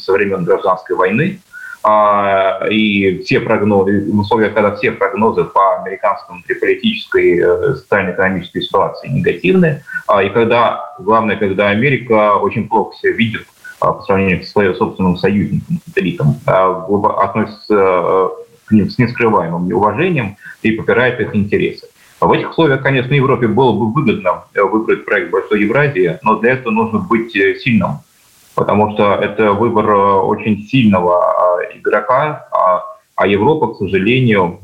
со 0.00 0.12
времен 0.12 0.44
гражданской 0.44 0.96
войны, 0.96 1.40
а, 1.88 2.66
и 2.68 3.22
все 3.22 3.38
прогнозы, 3.38 4.10
в 4.10 4.18
условиях, 4.18 4.54
когда 4.54 4.74
все 4.74 4.90
прогнозы 4.90 5.44
по 5.44 5.76
американской 5.76 6.34
внутриполитической 6.34 7.38
э, 7.38 7.74
социально-экономической 7.76 8.62
ситуации 8.62 9.06
негативны, 9.06 9.84
а, 10.08 10.20
и 10.24 10.30
когда, 10.30 10.96
главное, 10.98 11.36
когда 11.36 11.68
Америка 11.68 12.34
очень 12.38 12.68
плохо 12.68 12.96
себя 12.96 13.12
видит 13.12 13.42
а, 13.42 13.55
по 13.78 14.02
сравнению 14.02 14.42
с 14.42 14.50
своим 14.50 14.74
собственным 14.74 15.16
союзником, 15.16 15.80
сателлитом, 15.86 16.40
относится 16.46 17.74
э, 17.74 18.28
к 18.66 18.72
ним 18.72 18.90
с 18.90 18.98
нескрываемым 18.98 19.68
неуважением 19.68 20.36
и 20.62 20.72
попирает 20.72 21.20
их 21.20 21.34
интересы. 21.34 21.88
В 22.20 22.32
этих 22.32 22.50
условиях, 22.50 22.82
конечно, 22.82 23.12
Европе 23.12 23.46
было 23.46 23.72
бы 23.72 23.92
выгодно 23.92 24.44
э, 24.54 24.62
выбрать 24.62 25.04
проект 25.04 25.30
Большой 25.30 25.62
Евразии, 25.62 26.18
но 26.22 26.36
для 26.36 26.52
этого 26.52 26.72
нужно 26.72 27.00
быть 27.00 27.32
сильным, 27.32 28.00
потому 28.54 28.92
что 28.92 29.14
это 29.14 29.52
выбор 29.52 29.90
очень 30.24 30.66
сильного 30.66 31.60
игрока, 31.74 32.48
а, 32.50 32.82
а 33.14 33.26
Европа, 33.26 33.74
к 33.74 33.78
сожалению, 33.78 34.60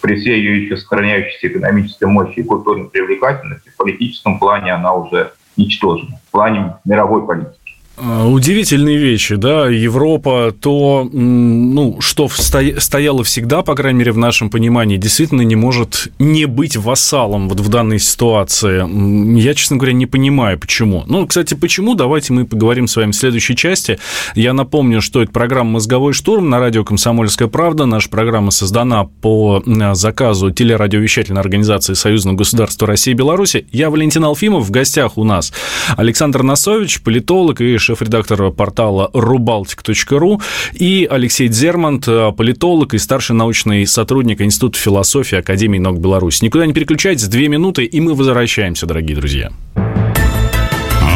при 0.00 0.16
всей 0.16 0.38
ее 0.38 0.64
еще 0.64 0.76
сохраняющейся 0.76 1.48
экономической 1.48 2.06
мощи 2.06 2.40
и 2.40 2.42
культурной 2.42 2.88
привлекательности, 2.88 3.68
в 3.68 3.76
политическом 3.76 4.38
плане 4.38 4.74
она 4.74 4.94
уже 4.94 5.32
ничтожна, 5.56 6.20
в 6.28 6.30
плане 6.30 6.76
мировой 6.84 7.26
политики. 7.26 7.69
А, 8.02 8.26
удивительные 8.26 8.96
вещи, 8.96 9.34
да, 9.34 9.68
Европа, 9.68 10.54
то, 10.58 11.06
ну, 11.12 12.00
что 12.00 12.28
стояло 12.30 13.22
всегда, 13.24 13.60
по 13.60 13.74
крайней 13.74 13.98
мере, 13.98 14.12
в 14.12 14.18
нашем 14.18 14.48
понимании, 14.48 14.96
действительно 14.96 15.42
не 15.42 15.54
может 15.54 16.08
не 16.18 16.46
быть 16.46 16.78
вассалом 16.78 17.50
вот 17.50 17.60
в 17.60 17.68
данной 17.68 17.98
ситуации. 17.98 19.38
Я, 19.38 19.52
честно 19.52 19.76
говоря, 19.76 19.92
не 19.92 20.06
понимаю, 20.06 20.58
почему. 20.58 21.04
Ну, 21.06 21.26
кстати, 21.26 21.52
почему, 21.52 21.94
давайте 21.94 22.32
мы 22.32 22.46
поговорим 22.46 22.86
с 22.86 22.96
вами 22.96 23.10
в 23.10 23.16
следующей 23.16 23.54
части. 23.54 23.98
Я 24.34 24.54
напомню, 24.54 25.02
что 25.02 25.20
это 25.20 25.30
программа 25.30 25.72
«Мозговой 25.72 26.14
штурм» 26.14 26.48
на 26.48 26.58
радио 26.58 26.84
«Комсомольская 26.84 27.48
правда». 27.48 27.84
Наша 27.84 28.08
программа 28.08 28.50
создана 28.50 29.04
по 29.04 29.62
заказу 29.92 30.50
телерадиовещательной 30.50 31.40
организации 31.40 31.92
Союзного 31.92 32.36
государства 32.36 32.86
России 32.86 33.10
и 33.10 33.14
Беларуси. 33.14 33.66
Я 33.72 33.90
Валентин 33.90 34.24
Алфимов, 34.24 34.66
в 34.66 34.70
гостях 34.70 35.18
у 35.18 35.24
нас 35.24 35.52
Александр 35.98 36.42
Носович, 36.42 37.02
политолог 37.02 37.60
и 37.60 37.64
шеф-редактор 37.90 38.50
портала 38.52 39.10
rubaltic.ru, 39.12 40.40
и 40.74 41.08
Алексей 41.10 41.48
Дзермант, 41.48 42.06
политолог 42.36 42.94
и 42.94 42.98
старший 42.98 43.34
научный 43.34 43.86
сотрудник 43.86 44.40
Института 44.40 44.78
философии 44.78 45.38
Академии 45.38 45.78
наук 45.78 45.98
Беларуси. 45.98 46.44
Никуда 46.44 46.66
не 46.66 46.72
переключайтесь, 46.72 47.26
две 47.26 47.48
минуты, 47.48 47.84
и 47.84 48.00
мы 48.00 48.14
возвращаемся, 48.14 48.86
дорогие 48.86 49.16
друзья. 49.16 49.50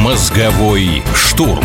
Мозговой 0.02 1.02
штурм. 1.14 1.64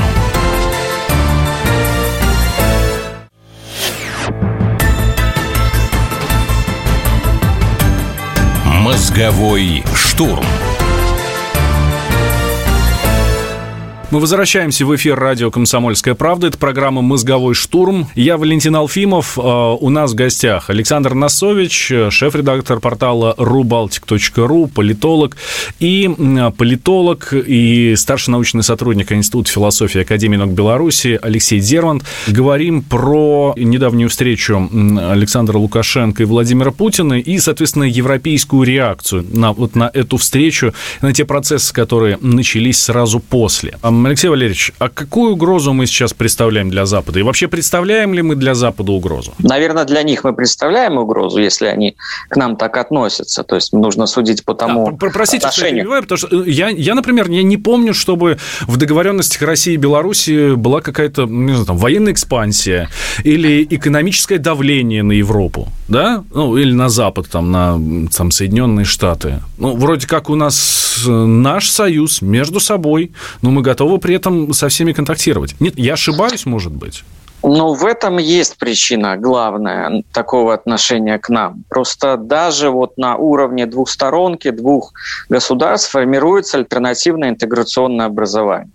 Мозговой 8.64 9.84
штурм. 9.94 10.46
Мы 14.12 14.20
возвращаемся 14.20 14.88
в 14.88 14.96
эфир 14.96 15.20
радио 15.20 15.52
«Комсомольская 15.52 16.16
правда». 16.16 16.48
Это 16.48 16.58
программа 16.58 17.04
«Мозговой 17.04 17.54
штурм». 17.54 18.08
Я 18.16 18.38
Валентин 18.38 18.76
Алфимов. 18.76 19.38
Э, 19.38 19.42
у 19.80 19.90
нас 19.92 20.14
в 20.14 20.16
гостях 20.16 20.72
Александр 20.72 21.14
Носович, 21.14 21.92
шеф-редактор 22.10 22.80
портала 22.80 23.36
rubaltic.ru, 23.38 24.68
политолог. 24.68 25.38
И 25.80 26.10
политолог 26.58 27.34
и 27.34 27.94
старший 27.96 28.32
научный 28.32 28.64
сотрудник 28.64 29.12
Института 29.12 29.52
философии 29.52 30.02
Академии 30.02 30.38
наук 30.38 30.54
Беларуси 30.54 31.20
Алексей 31.22 31.60
Зервант. 31.60 32.04
Говорим 32.26 32.82
про 32.82 33.54
недавнюю 33.58 34.10
встречу 34.10 34.72
Александра 35.12 35.60
Лукашенко 35.60 36.24
и 36.24 36.26
Владимира 36.26 36.72
Путина 36.72 37.20
и, 37.20 37.38
соответственно, 37.38 37.84
европейскую 37.84 38.64
реакцию 38.64 39.28
на, 39.32 39.54
вот 39.54 39.76
на 39.76 39.92
эту 39.94 40.18
встречу, 40.18 40.74
на 41.02 41.14
те 41.14 41.26
процессы, 41.26 41.72
которые 41.72 42.18
начались 42.22 42.80
сразу 42.80 43.20
после. 43.20 43.78
Алексей 44.06 44.28
Валерьевич, 44.28 44.72
а 44.80 44.90
какую 44.90 45.34
угрозу 45.34 45.74
мы 45.74 45.86
сейчас 45.86 46.14
представляем 46.14 46.70
для 46.70 46.86
Запада? 46.86 47.20
И 47.20 47.24
вообще 47.24 47.48
представляем 47.48 48.14
ли 48.14 48.22
мы 48.22 48.36
для 48.36 48.56
Запада 48.56 48.92
угрозу? 48.92 49.34
Наверное, 49.40 49.86
для 49.86 50.04
них 50.04 50.24
мы 50.24 50.34
представляем 50.34 50.98
угрозу, 50.98 51.40
если 51.40 51.68
они 51.68 51.96
к 52.30 52.36
нам 52.36 52.56
так 52.56 52.78
относятся. 52.78 53.44
То 53.44 53.56
есть 53.56 53.74
нужно 53.74 54.08
судить 54.08 54.44
по 54.46 54.54
тому 54.54 54.92
да, 54.92 55.10
Простите, 55.10 55.48
отношению. 55.48 55.86
что 55.86 55.96
я 55.96 56.02
потому 56.02 56.18
что 56.18 56.44
э, 56.44 56.50
я, 56.50 56.70
я, 56.70 56.96
например, 56.96 57.30
я 57.30 57.44
не 57.44 57.58
помню, 57.58 57.94
чтобы 57.94 58.38
в 58.62 58.78
договоренностях 58.78 59.42
России 59.42 59.74
и 59.74 59.78
Беларуси 59.78 60.56
была 60.56 60.82
какая-то, 60.82 61.26
не 61.26 61.52
знаю, 61.52 61.66
там, 61.66 61.78
военная 61.78 62.14
экспансия 62.14 62.90
или 63.24 63.68
экономическое 63.70 64.38
давление 64.38 65.04
на 65.04 65.14
Европу, 65.14 65.68
да? 65.88 66.24
Ну, 66.34 66.58
или 66.58 66.72
на 66.72 66.90
Запад, 66.90 67.28
там, 67.30 67.52
на 67.52 67.80
там, 68.16 68.32
Соединенные 68.32 68.86
Штаты. 68.86 69.42
Ну, 69.58 69.76
вроде 69.76 70.08
как 70.08 70.30
у 70.30 70.36
нас 70.36 71.04
э, 71.08 71.10
наш 71.10 71.70
союз 71.70 72.22
между 72.22 72.60
собой, 72.60 73.12
но 73.42 73.52
мы 73.52 73.62
готовы 73.62 73.89
готовы 73.90 74.00
при 74.00 74.16
этом 74.16 74.54
со 74.54 74.68
всеми 74.68 74.94
контактировать. 74.94 75.56
Нет, 75.60 75.74
я 75.78 75.94
ошибаюсь, 75.94 76.46
может 76.46 76.72
быть? 76.72 77.04
Ну, 77.42 77.74
в 77.74 77.86
этом 77.86 78.18
есть 78.18 78.58
причина 78.58 79.18
главная 79.18 80.04
такого 80.12 80.54
отношения 80.54 81.18
к 81.18 81.30
нам. 81.30 81.64
Просто 81.70 82.18
даже 82.18 82.70
вот 82.70 82.98
на 82.98 83.16
уровне 83.16 83.66
двухсторонки, 83.66 84.52
двух 84.52 84.94
государств 85.30 85.92
формируется 85.92 86.58
альтернативное 86.58 87.30
интеграционное 87.30 88.08
образование. 88.08 88.70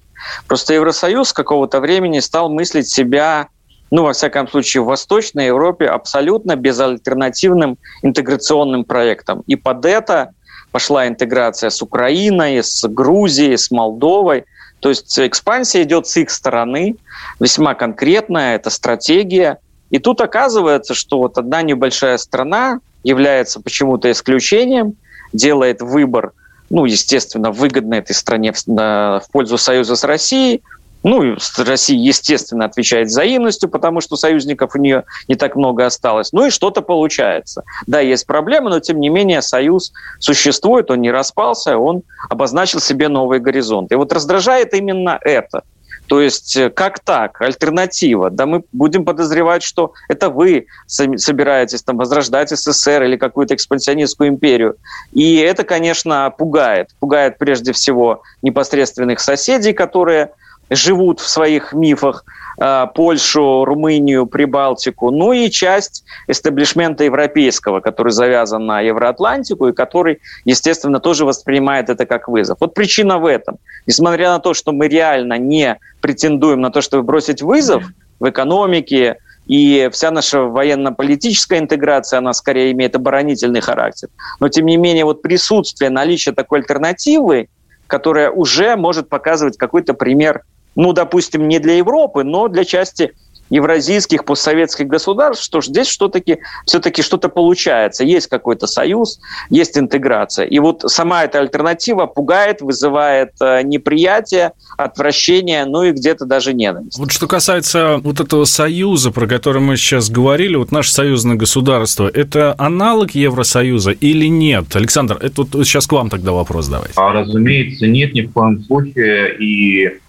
Просто 0.49 0.75
Евросоюз 0.75 1.29
с 1.29 1.33
какого-то 1.33 1.81
времени 1.81 2.21
стал 2.21 2.49
мыслить 2.49 2.89
себя, 2.89 3.49
ну, 3.91 4.03
во 4.03 4.13
всяком 4.13 4.49
случае, 4.49 4.83
в 4.83 4.87
Восточной 4.87 5.47
Европе 5.47 5.85
абсолютно 5.85 6.57
безальтернативным 6.57 7.77
интеграционным 8.03 8.85
проектом. 8.85 9.43
И 9.47 9.57
под 9.57 9.85
это 9.85 10.31
пошла 10.73 11.07
интеграция 11.07 11.71
с 11.71 11.83
Украиной, 11.83 12.63
с 12.63 12.89
Грузией, 12.89 13.57
с 13.57 13.71
Молдовой. 13.71 14.45
То 14.85 14.91
есть 14.91 15.19
экспансия 15.19 15.83
идет 15.85 16.07
с 16.07 16.15
их 16.19 16.29
стороны, 16.29 16.97
весьма 17.41 17.73
конкретная, 17.75 18.57
это 18.57 18.69
стратегия. 18.69 19.57
И 19.89 19.99
тут 19.99 20.21
оказывается, 20.21 20.93
что 20.93 21.21
вот 21.21 21.39
одна 21.39 21.63
небольшая 21.63 22.19
страна 22.19 22.81
является 23.03 23.63
почему-то 23.63 24.13
исключением, 24.13 24.93
делает 25.33 25.81
выбор, 25.81 26.33
ну, 26.69 26.85
естественно, 26.85 27.51
выгодно 27.51 27.95
этой 27.95 28.13
стране 28.13 28.53
в, 28.53 28.63
в 28.67 29.25
пользу 29.33 29.57
союза 29.57 29.97
с 29.97 30.05
Россией, 30.05 30.61
ну, 31.05 31.37
Россия, 31.59 31.99
естественно, 31.99 32.65
отвечает 32.65 33.09
взаимностью, 33.09 33.69
потому 33.69 34.01
что 34.01 34.17
союзников 34.17 34.75
у 34.75 34.79
нее 34.79 35.05
не 35.29 35.35
так 35.35 35.55
много 35.55 35.85
осталось. 35.85 36.33
Ну 36.33 36.47
и 36.47 36.51
что-то 36.51 36.81
получается. 36.81 37.63
Да, 37.87 38.01
есть 38.01 38.27
проблемы, 38.27 38.71
но 38.71 38.81
тем 38.81 38.99
не 38.99 39.11
менее 39.11 39.43
союз 39.43 39.93
существует, 40.19 40.91
он 40.91 41.03
не 41.03 41.11
распался, 41.11 41.77
он 41.77 42.03
обозначил 42.31 42.81
себе 42.81 43.09
новый 43.09 43.39
горизонт. 43.39 43.93
И 43.93 43.95
вот 43.97 44.13
раздражает 44.13 44.73
именно 44.73 45.19
это. 45.21 45.63
То 46.07 46.21
есть 46.21 46.57
э, 46.57 46.71
как 46.71 47.01
так? 47.01 47.41
Альтернатива. 47.41 48.31
Да 48.31 48.47
мы 48.47 48.65
будем 48.73 49.05
подозревать, 49.05 49.63
что 49.63 49.93
это 50.09 50.31
вы 50.31 50.67
собираетесь 50.87 51.83
там 51.83 51.97
возрождать 51.97 52.51
СССР 52.51 53.05
или 53.05 53.17
какую-то 53.17 53.55
экспансионистскую 53.55 54.29
империю. 54.29 54.77
И 55.13 55.37
это, 55.37 55.65
конечно, 55.65 56.33
пугает. 56.37 56.91
Пугает 57.01 57.39
прежде 57.39 57.73
всего 57.73 58.23
непосредственных 58.43 59.21
соседей, 59.21 59.73
которые 59.73 60.31
живут 60.71 61.21
в 61.21 61.29
своих 61.29 61.73
мифах, 61.73 62.25
э, 62.59 62.87
Польшу, 62.95 63.65
Румынию, 63.65 64.27
Прибалтику, 64.27 65.11
ну 65.11 65.33
и 65.33 65.51
часть 65.51 66.05
эстаблишмента 66.29 67.05
европейского, 67.05 67.81
который 67.81 68.13
завязан 68.13 68.67
на 68.67 68.81
Евроатлантику 68.81 69.69
и 69.69 69.73
который, 69.73 70.21
естественно, 70.45 71.01
тоже 71.01 71.25
воспринимает 71.25 71.91
это 71.91 72.07
как 72.07 72.29
вызов. 72.29 72.59
Вот 72.61 72.75
причина 72.75 73.19
в 73.19 73.27
этом. 73.27 73.59
Несмотря 73.87 74.31
на 74.31 74.39
то, 74.39 74.55
что 74.55 74.73
мы 74.73 74.89
реально 74.89 75.39
не 75.39 75.79
претендуем 76.01 76.61
на 76.61 76.71
то, 76.71 76.81
чтобы 76.81 77.03
бросить 77.03 77.43
вызов 77.43 77.85
в 78.21 78.29
экономике, 78.29 79.19
и 79.47 79.91
вся 79.93 80.11
наша 80.11 80.41
военно-политическая 80.43 81.59
интеграция, 81.59 82.19
она 82.19 82.33
скорее 82.33 82.73
имеет 82.73 82.97
оборонительный 82.97 83.61
характер. 83.61 84.09
Но, 84.41 84.49
тем 84.49 84.67
не 84.67 84.77
менее, 84.77 85.05
вот 85.05 85.21
присутствие, 85.21 85.91
наличие 85.91 86.35
такой 86.35 86.61
альтернативы, 86.61 87.49
которая 87.87 88.31
уже 88.31 88.77
может 88.77 89.09
показывать 89.09 89.57
какой-то 89.57 89.95
пример 89.95 90.43
ну, 90.77 90.93
допустим, 90.93 91.49
не 91.49 91.59
для 91.59 91.77
Европы, 91.77 92.25
но 92.25 92.49
для 92.49 92.65
части 92.65 93.13
евразийских 93.51 94.25
постсоветских 94.25 94.87
государств, 94.87 95.45
что 95.45 95.61
здесь 95.61 95.89
что-таки 95.89 96.39
все-таки 96.67 97.03
что-то 97.03 97.29
получается. 97.29 98.05
Есть 98.05 98.27
какой-то 98.29 98.67
союз, 98.67 99.21
есть 99.51 99.77
интеграция. 99.79 100.47
И 100.47 100.59
вот 100.59 100.83
сама 100.87 101.25
эта 101.25 101.41
альтернатива 101.41 102.07
пугает, 102.07 102.61
вызывает 102.61 103.33
э, 103.41 103.63
неприятие, 103.63 104.53
отвращение, 104.77 105.65
ну 105.65 105.85
и 105.85 105.93
где-то 105.93 106.25
даже 106.25 106.55
ненависть. 106.55 106.99
Вот 106.99 107.13
что 107.13 107.27
касается 107.27 107.99
вот 108.03 108.21
этого 108.21 108.45
союза, 108.45 109.11
про 109.11 109.27
который 109.27 109.61
мы 109.61 109.77
сейчас 109.77 110.11
говорили, 110.11 110.57
вот 110.57 110.73
наше 110.73 110.93
союзное 110.93 111.37
государство, 111.37 112.11
это 112.13 112.55
аналог 112.59 113.13
Евросоюза 113.13 113.91
или 113.93 114.27
нет? 114.27 114.75
Александр, 114.75 115.19
это 115.21 115.43
вот 115.43 115.67
сейчас 115.67 115.87
к 115.87 115.93
вам 115.93 116.11
тогда 116.11 116.33
вопрос 116.33 116.69
давайте. 116.69 116.95
А, 116.97 117.13
разумеется, 117.13 117.87
нет 117.87 118.15
ни 118.15 118.23
в 118.23 118.33
коем 118.33 118.63
случае. 118.65 119.37
И 119.39 120.04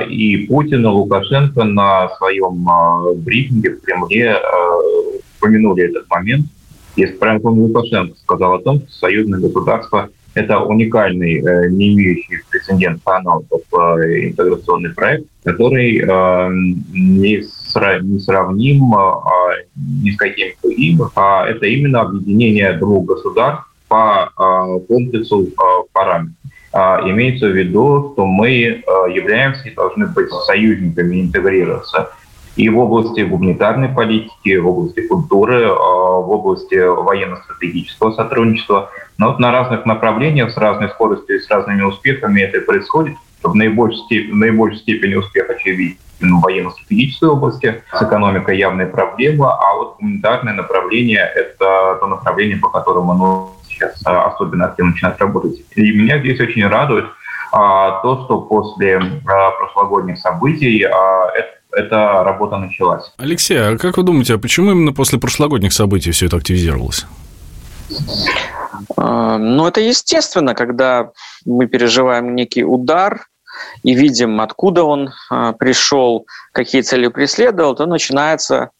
и 0.00 0.46
Путин, 0.46 0.84
и 0.84 0.86
Лукашенко 0.86 1.64
на 1.64 2.08
своем 2.16 2.68
а, 2.68 3.12
брифинге 3.14 3.70
в 3.70 3.80
Кремле 3.80 4.32
а, 4.32 4.40
упомянули 5.38 5.84
этот 5.84 6.08
момент. 6.10 6.46
Если 6.96 7.14
правильно 7.16 7.50
Лукашенко 7.50 8.14
сказал 8.18 8.54
о 8.54 8.62
том, 8.62 8.80
что 8.80 8.92
союзное 8.92 9.40
государство– 9.40 10.10
это 10.34 10.60
уникальный, 10.60 11.40
э, 11.40 11.68
не 11.68 11.92
имеющий 11.92 12.40
прецедента 12.50 13.16
аналогов 13.16 13.62
интеграционный 13.70 14.90
проект, 14.90 15.26
который 15.44 16.00
не 16.90 17.42
сравним 18.18 18.94
ни 19.76 20.10
с 20.10 20.16
каким 20.16 20.48
другим. 20.62 21.02
Это 21.02 21.66
именно 21.66 22.00
объединение 22.00 22.72
двух 22.78 23.04
государств 23.06 23.66
по 23.88 24.32
комплексу 24.88 25.48
параметров. 25.92 26.34
А, 26.72 27.00
имеется 27.04 27.46
в 27.46 27.56
виду, 27.56 28.12
что 28.12 28.24
мы 28.24 28.82
а, 28.86 29.08
являемся 29.08 29.68
и 29.68 29.74
должны 29.74 30.06
быть 30.06 30.30
союзниками, 30.46 31.20
интегрироваться 31.20 32.10
и 32.56 32.68
в 32.68 32.78
области 32.78 33.20
гуманитарной 33.20 33.88
политики, 33.88 34.56
в 34.56 34.68
области 34.68 35.06
культуры, 35.06 35.66
а, 35.66 35.72
в 35.72 36.30
области 36.30 36.74
военно-стратегического 36.74 38.12
сотрудничества. 38.12 38.90
Но 39.18 39.28
вот 39.28 39.38
на 39.38 39.52
разных 39.52 39.86
направлениях, 39.86 40.50
с 40.50 40.56
разной 40.56 40.88
скоростью 40.90 41.36
и 41.36 41.40
с 41.40 41.48
разными 41.50 41.82
успехами 41.82 42.40
это 42.40 42.60
происходит. 42.60 43.16
В 43.42 43.54
наибольшей 43.54 44.00
степени, 44.04 44.32
в 44.32 44.36
наибольшей 44.36 44.78
степени 44.80 45.14
успех 45.14 45.50
очевиден 45.50 45.96
в 46.20 46.40
военно-стратегической 46.40 47.28
области, 47.28 47.82
с 47.92 48.02
экономикой 48.02 48.56
явная 48.56 48.86
проблема, 48.86 49.54
а 49.54 49.76
вот 49.76 49.96
гуманитарное 49.98 50.54
направление– 50.54 51.28
это 51.34 51.98
то 51.98 52.06
направление, 52.06 52.58
по 52.58 52.68
которому 52.68 53.12
оно 53.12 53.50
сейчас 53.82 54.00
а, 54.04 54.26
особенно 54.26 54.66
активно 54.66 54.92
начинают 54.92 55.18
работать. 55.20 55.62
И 55.74 55.92
меня 55.92 56.18
здесь 56.18 56.40
очень 56.40 56.66
радует 56.66 57.06
а, 57.52 58.02
то, 58.02 58.24
что 58.24 58.40
после 58.40 58.98
а, 58.98 59.50
прошлогодних 59.52 60.18
событий 60.18 60.86
эта 61.74 62.22
работа 62.22 62.58
началась. 62.58 63.12
Алексей, 63.16 63.58
а 63.58 63.78
как 63.78 63.96
вы 63.96 64.02
думаете, 64.02 64.34
а 64.34 64.38
почему 64.38 64.72
именно 64.72 64.92
после 64.92 65.18
прошлогодних 65.18 65.72
событий 65.72 66.10
все 66.10 66.26
это 66.26 66.36
активизировалось? 66.36 67.06
Ну, 68.96 69.66
это 69.66 69.80
естественно, 69.80 70.54
когда 70.54 71.10
мы 71.46 71.66
переживаем 71.66 72.34
некий 72.34 72.62
удар 72.62 73.26
и 73.82 73.94
видим, 73.94 74.40
откуда 74.40 74.84
он 74.84 75.10
пришел, 75.58 76.26
какие 76.52 76.82
цели 76.82 77.08
преследовал, 77.08 77.74
то 77.74 77.86
начинается 77.86 78.70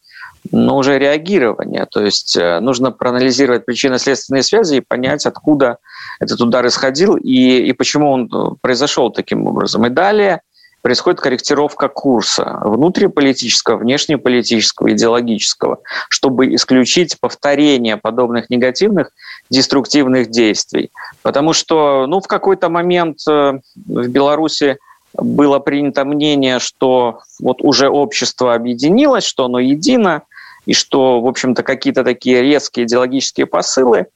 но 0.51 0.77
уже 0.77 0.99
реагирование. 0.99 1.85
То 1.89 2.01
есть 2.01 2.35
э, 2.35 2.59
нужно 2.59 2.91
проанализировать 2.91 3.65
причинно-следственные 3.65 4.43
связи 4.43 4.75
и 4.75 4.81
понять, 4.81 5.25
откуда 5.25 5.77
этот 6.19 6.41
удар 6.41 6.65
исходил 6.67 7.15
и, 7.15 7.59
и 7.59 7.73
почему 7.73 8.11
он 8.11 8.29
э, 8.33 8.55
произошел 8.61 9.11
таким 9.11 9.47
образом. 9.47 9.85
И 9.85 9.89
далее 9.89 10.41
происходит 10.81 11.21
корректировка 11.21 11.87
курса 11.87 12.59
внутриполитического, 12.61 13.77
внешнеполитического, 13.77 14.91
идеологического, 14.91 15.79
чтобы 16.09 16.53
исключить 16.55 17.17
повторение 17.21 17.95
подобных 17.95 18.49
негативных 18.49 19.11
деструктивных 19.49 20.29
действий. 20.29 20.91
Потому 21.21 21.53
что 21.53 22.05
ну, 22.05 22.19
в 22.19 22.27
какой-то 22.27 22.69
момент 22.69 23.19
э, 23.29 23.59
в 23.75 24.07
Беларуси 24.09 24.77
было 25.13 25.59
принято 25.59 26.05
мнение, 26.05 26.59
что 26.59 27.19
вот 27.39 27.61
уже 27.61 27.87
общество 27.87 28.53
объединилось, 28.53 29.23
что 29.23 29.45
оно 29.45 29.59
едино, 29.59 30.23
и 30.65 30.73
что, 30.73 31.21
в 31.21 31.27
общем-то, 31.27 31.63
какие-то 31.63 32.03
такие 32.03 32.41
резкие 32.41 32.85
идеологические 32.85 33.45
посылы 33.45 34.07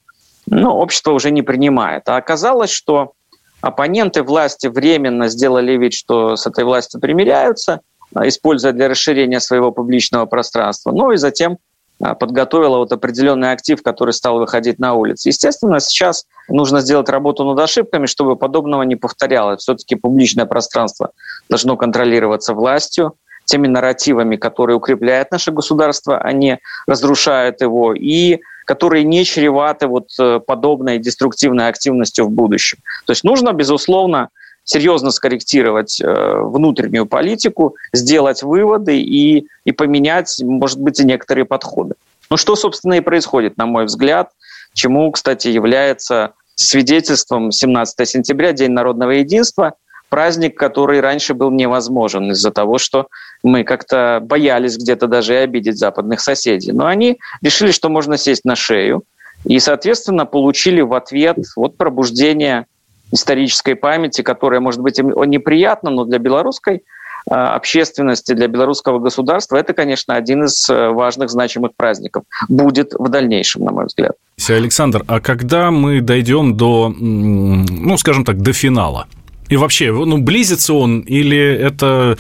ну, 0.50 0.72
общество 0.72 1.12
уже 1.12 1.32
не 1.32 1.42
принимает. 1.42 2.08
А 2.08 2.18
оказалось, 2.18 2.70
что 2.70 3.14
оппоненты 3.62 4.24
власти 4.24 4.68
временно 4.68 5.28
сделали 5.28 5.74
вид, 5.78 5.94
что 5.94 6.36
с 6.36 6.48
этой 6.48 6.64
властью 6.64 7.02
примиряются, 7.02 7.82
а, 8.14 8.28
используя 8.28 8.72
для 8.72 8.88
расширения 8.88 9.40
своего 9.40 9.72
публичного 9.72 10.26
пространства, 10.26 10.92
ну 10.92 11.12
и 11.12 11.18
затем 11.18 11.58
а, 12.02 12.16
подготовила 12.16 12.78
вот 12.78 12.92
определенный 12.92 13.52
актив, 13.52 13.82
который 13.84 14.14
стал 14.14 14.40
выходить 14.40 14.80
на 14.80 14.94
улицы. 14.94 15.30
Естественно, 15.30 15.80
сейчас 15.80 16.26
нужно 16.48 16.80
сделать 16.82 17.10
работу 17.10 17.44
над 17.44 17.60
ошибками, 17.60 18.06
чтобы 18.06 18.36
подобного 18.36 18.84
не 18.84 18.96
повторялось. 18.96 19.62
Все-таки 19.62 19.96
публичное 19.96 20.46
пространство 20.46 21.12
должно 21.50 21.76
контролироваться 21.76 22.54
властью, 22.54 23.16
теми 23.48 23.68
нарративами, 23.68 24.36
которые 24.36 24.76
укрепляют 24.76 25.32
наше 25.32 25.52
государство, 25.52 26.20
а 26.20 26.32
не 26.34 26.60
разрушают 26.86 27.62
его, 27.62 27.94
и 27.94 28.40
которые 28.66 29.06
не 29.06 29.24
чреваты 29.24 29.88
вот 29.88 30.10
э, 30.20 30.40
подобной 30.46 31.00
деструктивной 31.00 31.70
активностью 31.70 32.26
в 32.26 32.30
будущем. 32.30 32.80
То 33.06 33.12
есть 33.12 33.24
нужно, 33.24 33.54
безусловно, 33.54 34.30
серьезно 34.66 35.12
скорректировать 35.12 36.02
э, 36.02 36.42
внутреннюю 36.42 37.06
политику, 37.06 37.76
сделать 37.94 38.44
выводы 38.44 39.00
и, 39.00 39.48
и 39.64 39.72
поменять, 39.72 40.38
может 40.44 40.82
быть, 40.82 41.00
и 41.00 41.06
некоторые 41.06 41.46
подходы. 41.46 41.96
Ну 42.30 42.36
что, 42.36 42.58
собственно, 42.58 42.96
и 42.96 43.00
происходит, 43.00 43.56
на 43.56 43.66
мой 43.66 43.86
взгляд, 43.86 44.32
чему, 44.74 45.10
кстати, 45.12 45.48
является 45.48 46.34
свидетельством 46.56 47.54
17 47.54 48.08
сентября, 48.10 48.52
День 48.52 48.72
народного 48.72 49.12
единства– 49.12 49.74
праздник, 50.10 50.58
который 50.58 51.00
раньше 51.00 51.34
был 51.34 51.52
невозможен 51.52 52.32
из-за 52.32 52.52
того, 52.52 52.78
что 52.78 53.08
мы 53.44 53.64
как-то 53.64 54.20
боялись 54.22 54.78
где-то 54.78 55.08
даже 55.08 55.34
и 55.34 55.38
обидеть 55.38 55.78
западных 55.78 56.20
соседей. 56.20 56.72
Но 56.72 56.86
они 56.86 57.20
решили, 57.42 57.72
что 57.72 57.90
можно 57.90 58.18
сесть 58.18 58.46
на 58.46 58.56
шею, 58.56 59.04
и, 59.46 59.60
соответственно, 59.60 60.26
получили 60.26 60.82
в 60.82 60.94
ответ 60.94 61.38
вот 61.56 61.78
пробуждение 61.78 62.66
исторической 63.12 63.76
памяти, 63.76 64.22
которая, 64.22 64.60
может 64.60 64.82
быть, 64.82 65.00
неприятна, 65.00 65.90
но 65.90 66.04
для 66.04 66.18
белорусской 66.18 66.84
а, 67.30 67.56
общественности, 67.56 68.34
для 68.34 68.48
белорусского 68.48 69.00
государства, 69.00 69.58
это, 69.58 69.74
конечно, 69.74 70.16
один 70.16 70.46
из 70.46 70.70
э, 70.70 70.90
важных, 70.90 71.30
значимых 71.30 71.72
праздников. 71.76 72.24
Будет 72.48 72.94
в 72.94 73.10
дальнейшем, 73.10 73.66
на 73.66 73.72
мой 73.72 73.86
взгляд. 73.86 74.14
Александр, 74.48 75.04
а 75.08 75.20
когда 75.20 75.72
мы 75.72 76.00
дойдем 76.00 76.56
до, 76.56 76.90
ну, 76.90 77.98
скажем 77.98 78.24
так, 78.24 78.42
до 78.42 78.54
финала? 78.54 79.08
И 79.50 79.58
вообще, 79.58 79.92
ну, 79.92 80.18
близится 80.18 80.74
он 80.74 81.00
или 81.02 81.38
это 81.38 82.18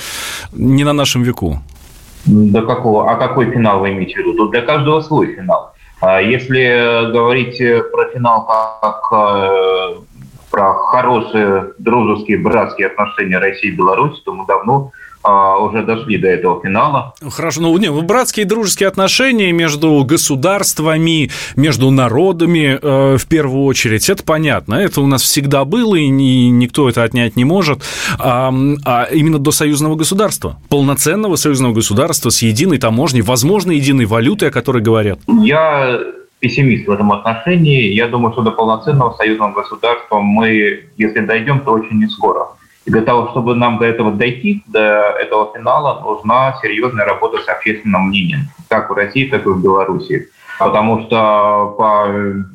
не 0.54 0.84
на 0.84 0.94
нашем 0.94 1.24
веку? 1.24 1.60
До 2.26 2.62
какого? 2.62 3.12
А 3.12 3.16
какой 3.16 3.52
финал 3.52 3.80
вы 3.80 3.92
имеете 3.92 4.16
в 4.16 4.18
виду? 4.18 4.34
Тут 4.34 4.52
для 4.52 4.62
каждого 4.62 5.02
свой 5.02 5.36
финал. 5.36 5.74
А 6.02 6.22
если 6.22 7.12
говорить 7.12 7.58
про 7.92 8.10
финал 8.13 8.46
как 8.82 9.02
э, 9.12 9.96
про 10.52 10.74
хорошие 10.74 11.74
дружеские 11.80 12.38
братские 12.38 12.88
отношения 12.88 13.40
России 13.40 13.70
и 13.70 13.76
Беларуси, 13.76 14.22
то 14.24 14.34
мы 14.34 14.46
давно 14.46 14.92
а, 15.23 15.58
уже 15.58 15.84
дошли 15.84 16.17
до 16.17 16.27
этого 16.27 16.62
финала. 16.62 17.13
Хорошо, 17.30 17.62
ну 17.62 17.77
не, 17.77 17.91
братские 17.91 18.45
и 18.45 18.47
дружеские 18.47 18.88
отношения 18.88 19.51
между 19.51 20.03
государствами, 20.06 21.30
между 21.56 21.91
народами 21.91 22.80
э, 22.82 23.17
в 23.17 23.27
первую 23.27 23.65
очередь, 23.65 24.10
это 24.10 24.23
понятно, 24.23 24.75
это 24.75 25.01
у 25.01 25.08
нас 25.08 25.21
всегда 25.21 25.65
было, 25.65 25.95
и 25.95 26.08
ни, 26.08 26.49
никто 26.49 26.89
это 26.89 27.03
отнять 27.03 27.36
не 27.36 27.45
может, 27.45 27.84
а, 28.19 28.53
а 28.86 29.03
именно 29.12 29.39
до 29.39 29.51
союзного 29.51 29.95
государства, 29.95 30.58
полноценного 30.69 31.36
союзного 31.36 31.73
государства 31.73 32.30
с 32.30 32.41
единой 32.41 32.77
таможней, 32.77 33.21
возможно, 33.21 33.71
единой 33.71 34.06
валютой, 34.06 34.49
о 34.49 34.51
которой 34.51 34.82
говорят. 34.82 35.19
Я 35.27 35.99
пессимист 36.39 36.88
в 36.88 36.91
этом 36.91 37.12
отношении. 37.12 37.93
Я 37.93 38.08
думаю, 38.08 38.34
что 38.34 38.41
до 38.41 38.51
полноценного 38.51 39.13
союзного 39.13 39.53
государства 39.53 40.19
мы, 40.19 40.86
если 40.97 41.19
дойдем, 41.19 41.62
то 41.62 41.71
очень 41.71 41.97
не 41.97 42.08
скоро. 42.08 42.47
И 42.88 42.89
для 42.89 43.02
того, 43.02 43.28
чтобы 43.32 43.54
нам 43.54 43.80
до 43.80 43.86
этого 43.86 44.13
дойти, 44.13 44.63
до 44.67 45.17
этого 45.19 45.52
финала, 45.54 46.00
нужна 46.00 46.58
серьезная 46.62 47.06
работа 47.06 47.38
с 47.43 47.50
общественным 47.50 48.08
мнением, 48.08 48.47
как 48.69 48.89
в 48.89 48.93
России, 48.93 49.28
так 49.28 49.45
и 49.45 49.50
в 49.50 49.62
Беларуси. 49.62 50.30
Потому 50.58 51.02
что 51.02 51.76
по 51.78 52.08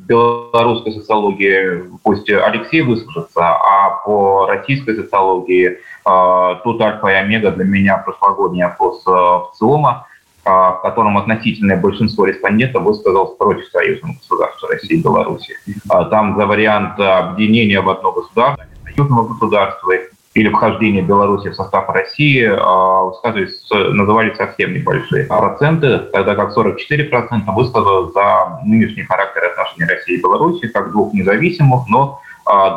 белорусской 0.09 0.92
социологии, 0.92 1.85
пусть 2.03 2.31
Алексей 2.31 2.81
выскажется, 2.81 3.47
а 3.47 4.01
по 4.05 4.47
российской 4.47 4.97
социологии 4.97 5.79
а, 6.05 6.55
тут 6.64 6.81
альфа 6.81 7.09
и 7.09 7.12
омега 7.12 7.51
для 7.51 7.64
меня 7.64 7.99
прошлогодний 7.99 8.64
опрос 8.64 9.05
в 9.05 9.53
ЦИОМа, 9.59 10.07
а, 10.47 10.73
в 10.73 10.83
котором 10.83 11.18
относительное 11.18 11.77
большинство 11.77 12.25
респондентов 12.25 12.83
высказалось 12.83 13.37
против 13.37 13.66
союзного 13.66 14.14
государства 14.14 14.71
России 14.71 14.97
и 14.97 15.03
Беларуси. 15.03 15.55
А, 15.90 16.07
там 16.07 16.37
за 16.38 16.47
вариант 16.47 16.99
объединения 16.99 17.83
в 17.83 17.90
одно 17.90 18.12
государство, 18.12 18.64
союзного 18.85 19.29
государства 19.29 19.92
или 20.35 20.49
вхождения 20.49 21.03
Беларуси 21.03 21.49
в 21.49 21.55
состав 21.55 21.88
России 21.90 22.47
высказывались, 22.47 23.68
назывались 23.71 24.37
совсем 24.37 24.73
небольшие 24.73 25.27
проценты, 25.27 25.99
тогда 26.12 26.35
как 26.35 26.57
44% 26.57 27.55
высказывают 27.55 28.14
за 28.14 28.61
нынешний 28.64 29.03
характер 29.03 29.45
отношений 29.45 29.88
России 29.90 30.16
и 30.16 30.23
Беларуси 30.23 30.68
как 30.68 30.90
двух 30.92 31.12
независимых, 31.12 31.88
но 31.88 32.21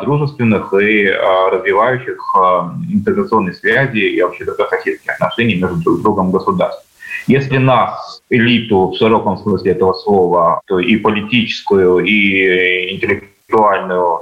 дружественных 0.02 0.72
и 0.74 1.08
развивающих 1.50 2.18
интеграционные 2.92 3.54
связи 3.54 3.98
и 3.98 4.22
вообще 4.22 4.44
добрососедские 4.44 5.14
отношения 5.14 5.56
между 5.56 5.76
друг 5.82 6.02
другом 6.02 6.30
государств. 6.30 6.84
Если 7.26 7.56
нас, 7.58 8.22
элиту 8.30 8.90
в 8.90 8.96
широком 8.96 9.38
смысле 9.38 9.72
этого 9.72 9.94
слова, 9.94 10.60
то 10.66 10.78
и 10.78 10.96
политическую, 10.96 11.98
и 11.98 12.94
интеллектуальную, 12.94 14.20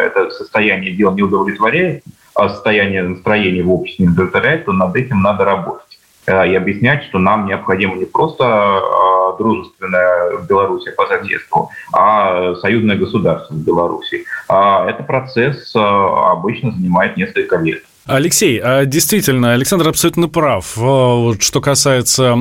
это 0.00 0.30
состояние 0.30 0.92
дел 0.92 1.12
не 1.12 1.22
удовлетворяет, 1.22 2.02
а 2.06 2.15
состояние 2.36 3.02
настроения 3.02 3.62
в 3.62 3.72
обществе 3.72 4.06
не 4.06 4.12
удовлетворяет, 4.12 4.64
то 4.64 4.72
над 4.72 4.94
этим 4.96 5.22
надо 5.22 5.44
работать 5.44 5.98
и 6.26 6.30
объяснять, 6.30 7.04
что 7.04 7.18
нам 7.18 7.46
необходимо 7.46 7.96
не 7.96 8.04
просто 8.04 8.80
дружественная 9.38 10.38
Беларусь 10.48 10.84
по 10.96 11.06
соседству, 11.06 11.70
а 11.92 12.54
союзное 12.56 12.96
государство 12.96 13.54
в 13.54 13.58
Беларуси. 13.58 14.24
А 14.48 14.88
этот 14.88 15.06
процесс 15.06 15.72
обычно 15.74 16.72
занимает 16.72 17.16
несколько 17.16 17.56
лет. 17.56 17.82
Алексей, 18.06 18.60
а 18.62 18.84
действительно, 18.84 19.52
Александр 19.52 19.88
абсолютно 19.88 20.28
прав, 20.28 20.64
что 21.40 21.60
касается 21.60 22.36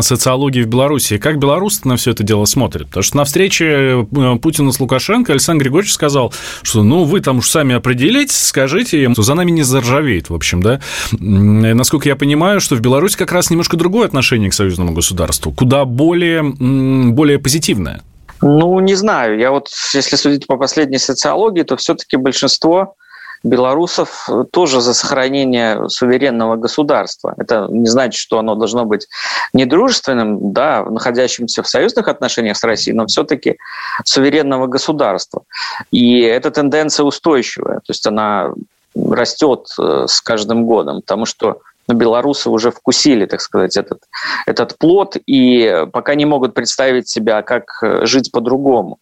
социологии 0.00 0.62
в 0.62 0.66
Беларуси. 0.66 1.18
Как 1.18 1.38
белорусы 1.38 1.82
на 1.84 1.96
все 1.96 2.10
это 2.10 2.24
дело 2.24 2.46
смотрят? 2.46 2.88
Потому 2.88 3.04
что 3.04 3.16
на 3.18 3.24
встрече 3.24 4.06
э, 4.10 4.36
Путина 4.42 4.72
с 4.72 4.80
Лукашенко 4.80 5.32
Александр 5.32 5.64
Григорьевич 5.64 5.92
сказал, 5.92 6.32
что 6.62 6.82
ну 6.82 7.04
вы 7.04 7.20
там 7.20 7.38
уж 7.38 7.48
сами 7.48 7.76
определитесь, 7.76 8.38
скажите 8.38 9.08
что 9.12 9.22
за 9.22 9.34
нами 9.34 9.52
не 9.52 9.62
заржавеет, 9.62 10.30
в 10.30 10.34
общем, 10.34 10.62
да. 10.62 10.80
насколько 11.12 12.08
я 12.08 12.16
понимаю, 12.16 12.60
что 12.60 12.74
в 12.74 12.80
Беларуси 12.80 13.16
как 13.16 13.30
раз 13.30 13.50
немножко 13.50 13.76
другое 13.76 14.06
отношение 14.06 14.50
к 14.50 14.54
союзному 14.54 14.92
государству, 14.92 15.52
куда 15.52 15.84
более, 15.84 16.42
более 16.42 17.38
позитивное. 17.38 18.02
Ну, 18.42 18.80
не 18.80 18.94
знаю. 18.94 19.38
Я 19.38 19.52
вот, 19.52 19.68
если 19.94 20.16
судить 20.16 20.46
по 20.46 20.56
последней 20.56 20.98
социологии, 20.98 21.62
то 21.62 21.76
все-таки 21.76 22.16
большинство 22.16 22.96
белорусов 23.44 24.28
тоже 24.50 24.80
за 24.80 24.94
сохранение 24.94 25.88
суверенного 25.88 26.56
государства. 26.56 27.34
Это 27.36 27.68
не 27.70 27.86
значит, 27.86 28.18
что 28.18 28.38
оно 28.38 28.54
должно 28.54 28.86
быть 28.86 29.06
недружественным, 29.52 30.52
да, 30.52 30.82
находящимся 30.84 31.62
в 31.62 31.68
союзных 31.68 32.08
отношениях 32.08 32.56
с 32.56 32.64
Россией, 32.64 32.96
но 32.96 33.06
все-таки 33.06 33.58
суверенного 34.04 34.66
государства. 34.66 35.42
И 35.90 36.20
эта 36.20 36.50
тенденция 36.50 37.04
устойчивая, 37.04 37.76
то 37.76 37.90
есть 37.90 38.06
она 38.06 38.52
растет 38.94 39.68
э, 39.78 40.06
с 40.08 40.20
каждым 40.20 40.64
годом, 40.66 41.00
потому 41.00 41.26
что 41.26 41.58
но 41.86 41.94
белорусы 41.94 42.50
уже 42.50 42.70
вкусили, 42.70 43.26
так 43.26 43.40
сказать, 43.40 43.76
этот, 43.76 44.02
этот 44.46 44.78
плод 44.78 45.16
и 45.26 45.86
пока 45.92 46.14
не 46.14 46.24
могут 46.24 46.54
представить 46.54 47.08
себя, 47.08 47.42
как 47.42 47.64
э, 47.82 48.06
жить 48.06 48.32
по-другому. 48.32 48.98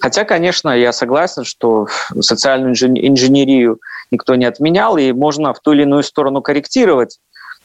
Хотя, 0.00 0.24
конечно, 0.24 0.70
я 0.70 0.92
согласен, 0.92 1.44
что 1.44 1.86
социальную 2.20 2.72
инженерию 2.72 3.80
никто 4.10 4.34
не 4.34 4.44
отменял, 4.44 4.96
и 4.96 5.12
можно 5.12 5.52
в 5.52 5.60
ту 5.60 5.72
или 5.72 5.82
иную 5.82 6.02
сторону 6.02 6.42
корректировать 6.42 7.18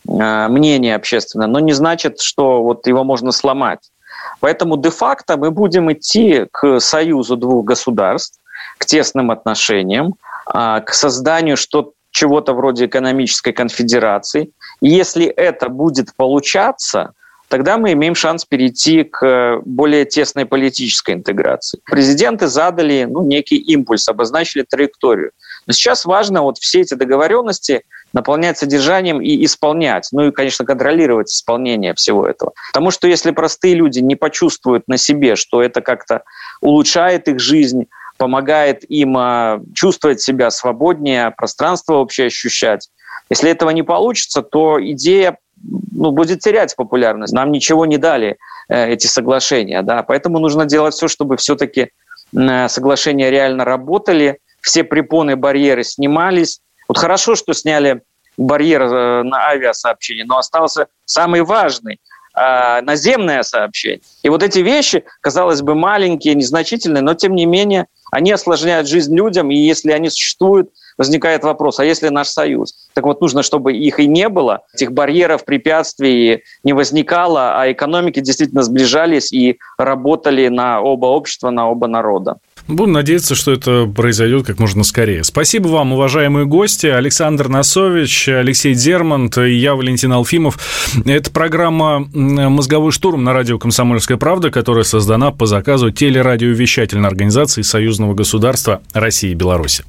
э, 0.07 0.47
мнение 0.47 0.95
общественное, 0.95 1.47
но 1.47 1.59
не 1.59 1.73
значит, 1.73 2.19
что 2.19 2.61
вот 2.63 2.87
его 2.87 3.03
можно 3.03 3.31
сломать. 3.31 3.91
Поэтому 4.39 4.77
де-факто 4.77 5.37
мы 5.37 5.51
будем 5.51 5.91
идти 5.91 6.45
к 6.51 6.79
союзу 6.79 7.37
двух 7.37 7.65
государств, 7.65 8.39
к 8.77 8.85
тесным 8.85 9.31
отношениям, 9.31 10.15
а, 10.45 10.81
к 10.81 10.93
созданию 10.93 11.57
что 11.57 11.93
чего-то 12.11 12.53
вроде 12.53 12.85
экономической 12.85 13.51
конфедерации. 13.51 14.51
И 14.81 14.89
если 14.89 15.25
это 15.25 15.69
будет 15.69 16.15
получаться, 16.15 17.13
тогда 17.49 17.77
мы 17.77 17.93
имеем 17.93 18.15
шанс 18.15 18.45
перейти 18.45 19.03
к 19.03 19.61
более 19.65 20.05
тесной 20.05 20.45
политической 20.45 21.15
интеграции. 21.15 21.79
Президенты 21.85 22.47
задали 22.47 23.05
ну, 23.09 23.25
некий 23.25 23.57
импульс, 23.57 24.07
обозначили 24.07 24.63
траекторию. 24.63 25.31
Но 25.67 25.73
сейчас 25.73 26.05
важно 26.05 26.41
вот 26.41 26.57
все 26.57 26.81
эти 26.81 26.93
договоренности 26.93 27.83
наполнять 28.13 28.57
содержанием 28.57 29.21
и 29.21 29.45
исполнять. 29.45 30.09
Ну 30.11 30.27
и, 30.27 30.31
конечно, 30.31 30.65
контролировать 30.65 31.29
исполнение 31.29 31.93
всего 31.93 32.27
этого. 32.27 32.53
Потому 32.73 32.91
что 32.91 33.07
если 33.07 33.31
простые 33.31 33.75
люди 33.75 33.99
не 33.99 34.15
почувствуют 34.15 34.87
на 34.87 34.97
себе, 34.97 35.35
что 35.35 35.61
это 35.61 35.81
как-то 35.81 36.23
улучшает 36.61 37.27
их 37.27 37.39
жизнь, 37.39 37.85
помогает 38.19 38.83
им 38.91 39.17
а, 39.17 39.61
чувствовать 39.73 40.19
себя 40.21 40.51
свободнее, 40.51 41.31
пространство 41.31 41.95
вообще 41.95 42.25
ощущать. 42.25 42.89
Если 43.29 43.49
этого 43.49 43.69
не 43.69 43.81
получится, 43.81 44.41
то 44.41 44.77
идея 44.79 45.37
ну, 45.63 46.11
будет 46.11 46.41
терять 46.41 46.75
популярность. 46.75 47.33
Нам 47.33 47.51
ничего 47.51 47.85
не 47.85 47.97
дали 47.97 48.37
э, 48.67 48.91
эти 48.91 49.07
соглашения, 49.07 49.81
да, 49.81 50.03
поэтому 50.03 50.39
нужно 50.39 50.65
делать 50.65 50.93
все, 50.93 51.07
чтобы 51.07 51.37
все-таки 51.37 51.91
э, 52.35 52.67
соглашения 52.67 53.31
реально 53.31 53.63
работали, 53.63 54.39
все 54.61 54.83
препоны, 54.83 55.37
барьеры 55.37 55.85
снимались. 55.85 56.59
Вот 56.89 56.97
хорошо, 56.97 57.35
что 57.35 57.53
сняли 57.53 58.01
барьер 58.37 58.81
э, 58.81 59.23
на 59.23 59.47
авиасообщение, 59.47 60.25
но 60.25 60.37
остался 60.37 60.87
самый 61.05 61.43
важный 61.43 62.01
э, 62.39 62.81
наземное 62.81 63.43
сообщение. 63.43 64.01
И 64.23 64.29
вот 64.29 64.43
эти 64.43 64.59
вещи, 64.59 65.03
казалось 65.21 65.61
бы, 65.61 65.75
маленькие, 65.75 66.35
незначительные, 66.35 67.01
но 67.01 67.13
тем 67.13 67.35
не 67.35 67.45
менее 67.45 67.87
они 68.11 68.31
осложняют 68.31 68.87
жизнь 68.87 69.15
людям, 69.15 69.51
и 69.51 69.55
если 69.55 69.91
они 69.91 70.09
существуют, 70.09 70.69
возникает 70.97 71.43
вопрос, 71.43 71.79
а 71.79 71.85
если 71.85 72.09
наш 72.09 72.27
союз? 72.27 72.89
Так 72.93 73.05
вот, 73.05 73.21
нужно, 73.21 73.41
чтобы 73.41 73.73
их 73.73 73.99
и 73.99 74.07
не 74.07 74.27
было, 74.29 74.63
этих 74.73 74.91
барьеров, 74.91 75.45
препятствий 75.45 76.43
не 76.63 76.73
возникало, 76.73 77.61
а 77.61 77.71
экономики 77.71 78.19
действительно 78.19 78.63
сближались 78.63 79.31
и 79.31 79.59
работали 79.77 80.49
на 80.49 80.81
оба 80.81 81.05
общества, 81.05 81.51
на 81.51 81.69
оба 81.69 81.87
народа. 81.87 82.37
Будем 82.69 82.93
надеяться, 82.93 83.33
что 83.33 83.51
это 83.51 83.87
произойдет 83.87 84.45
как 84.45 84.59
можно 84.59 84.83
скорее. 84.83 85.23
Спасибо 85.23 85.69
вам, 85.69 85.93
уважаемые 85.93 86.45
гости. 86.45 86.85
Александр 86.85 87.47
Носович, 87.49 88.29
Алексей 88.29 88.75
Дермант 88.75 89.39
и 89.39 89.55
я, 89.55 89.73
Валентин 89.73 90.13
Алфимов. 90.13 90.59
Это 91.03 91.31
программа 91.31 92.07
«Мозговой 92.13 92.91
штурм» 92.91 93.23
на 93.23 93.33
радио 93.33 93.57
«Комсомольская 93.57 94.17
правда», 94.17 94.51
которая 94.51 94.83
создана 94.83 95.31
по 95.31 95.47
заказу 95.47 95.89
телерадиовещательной 95.89 97.09
организации 97.09 97.63
Союзного 97.63 98.13
государства 98.13 98.81
России 98.93 99.31
и 99.31 99.35
Беларуси. 99.35 99.83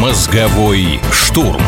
«Мозговой 0.00 0.98
штурм» 1.12 1.62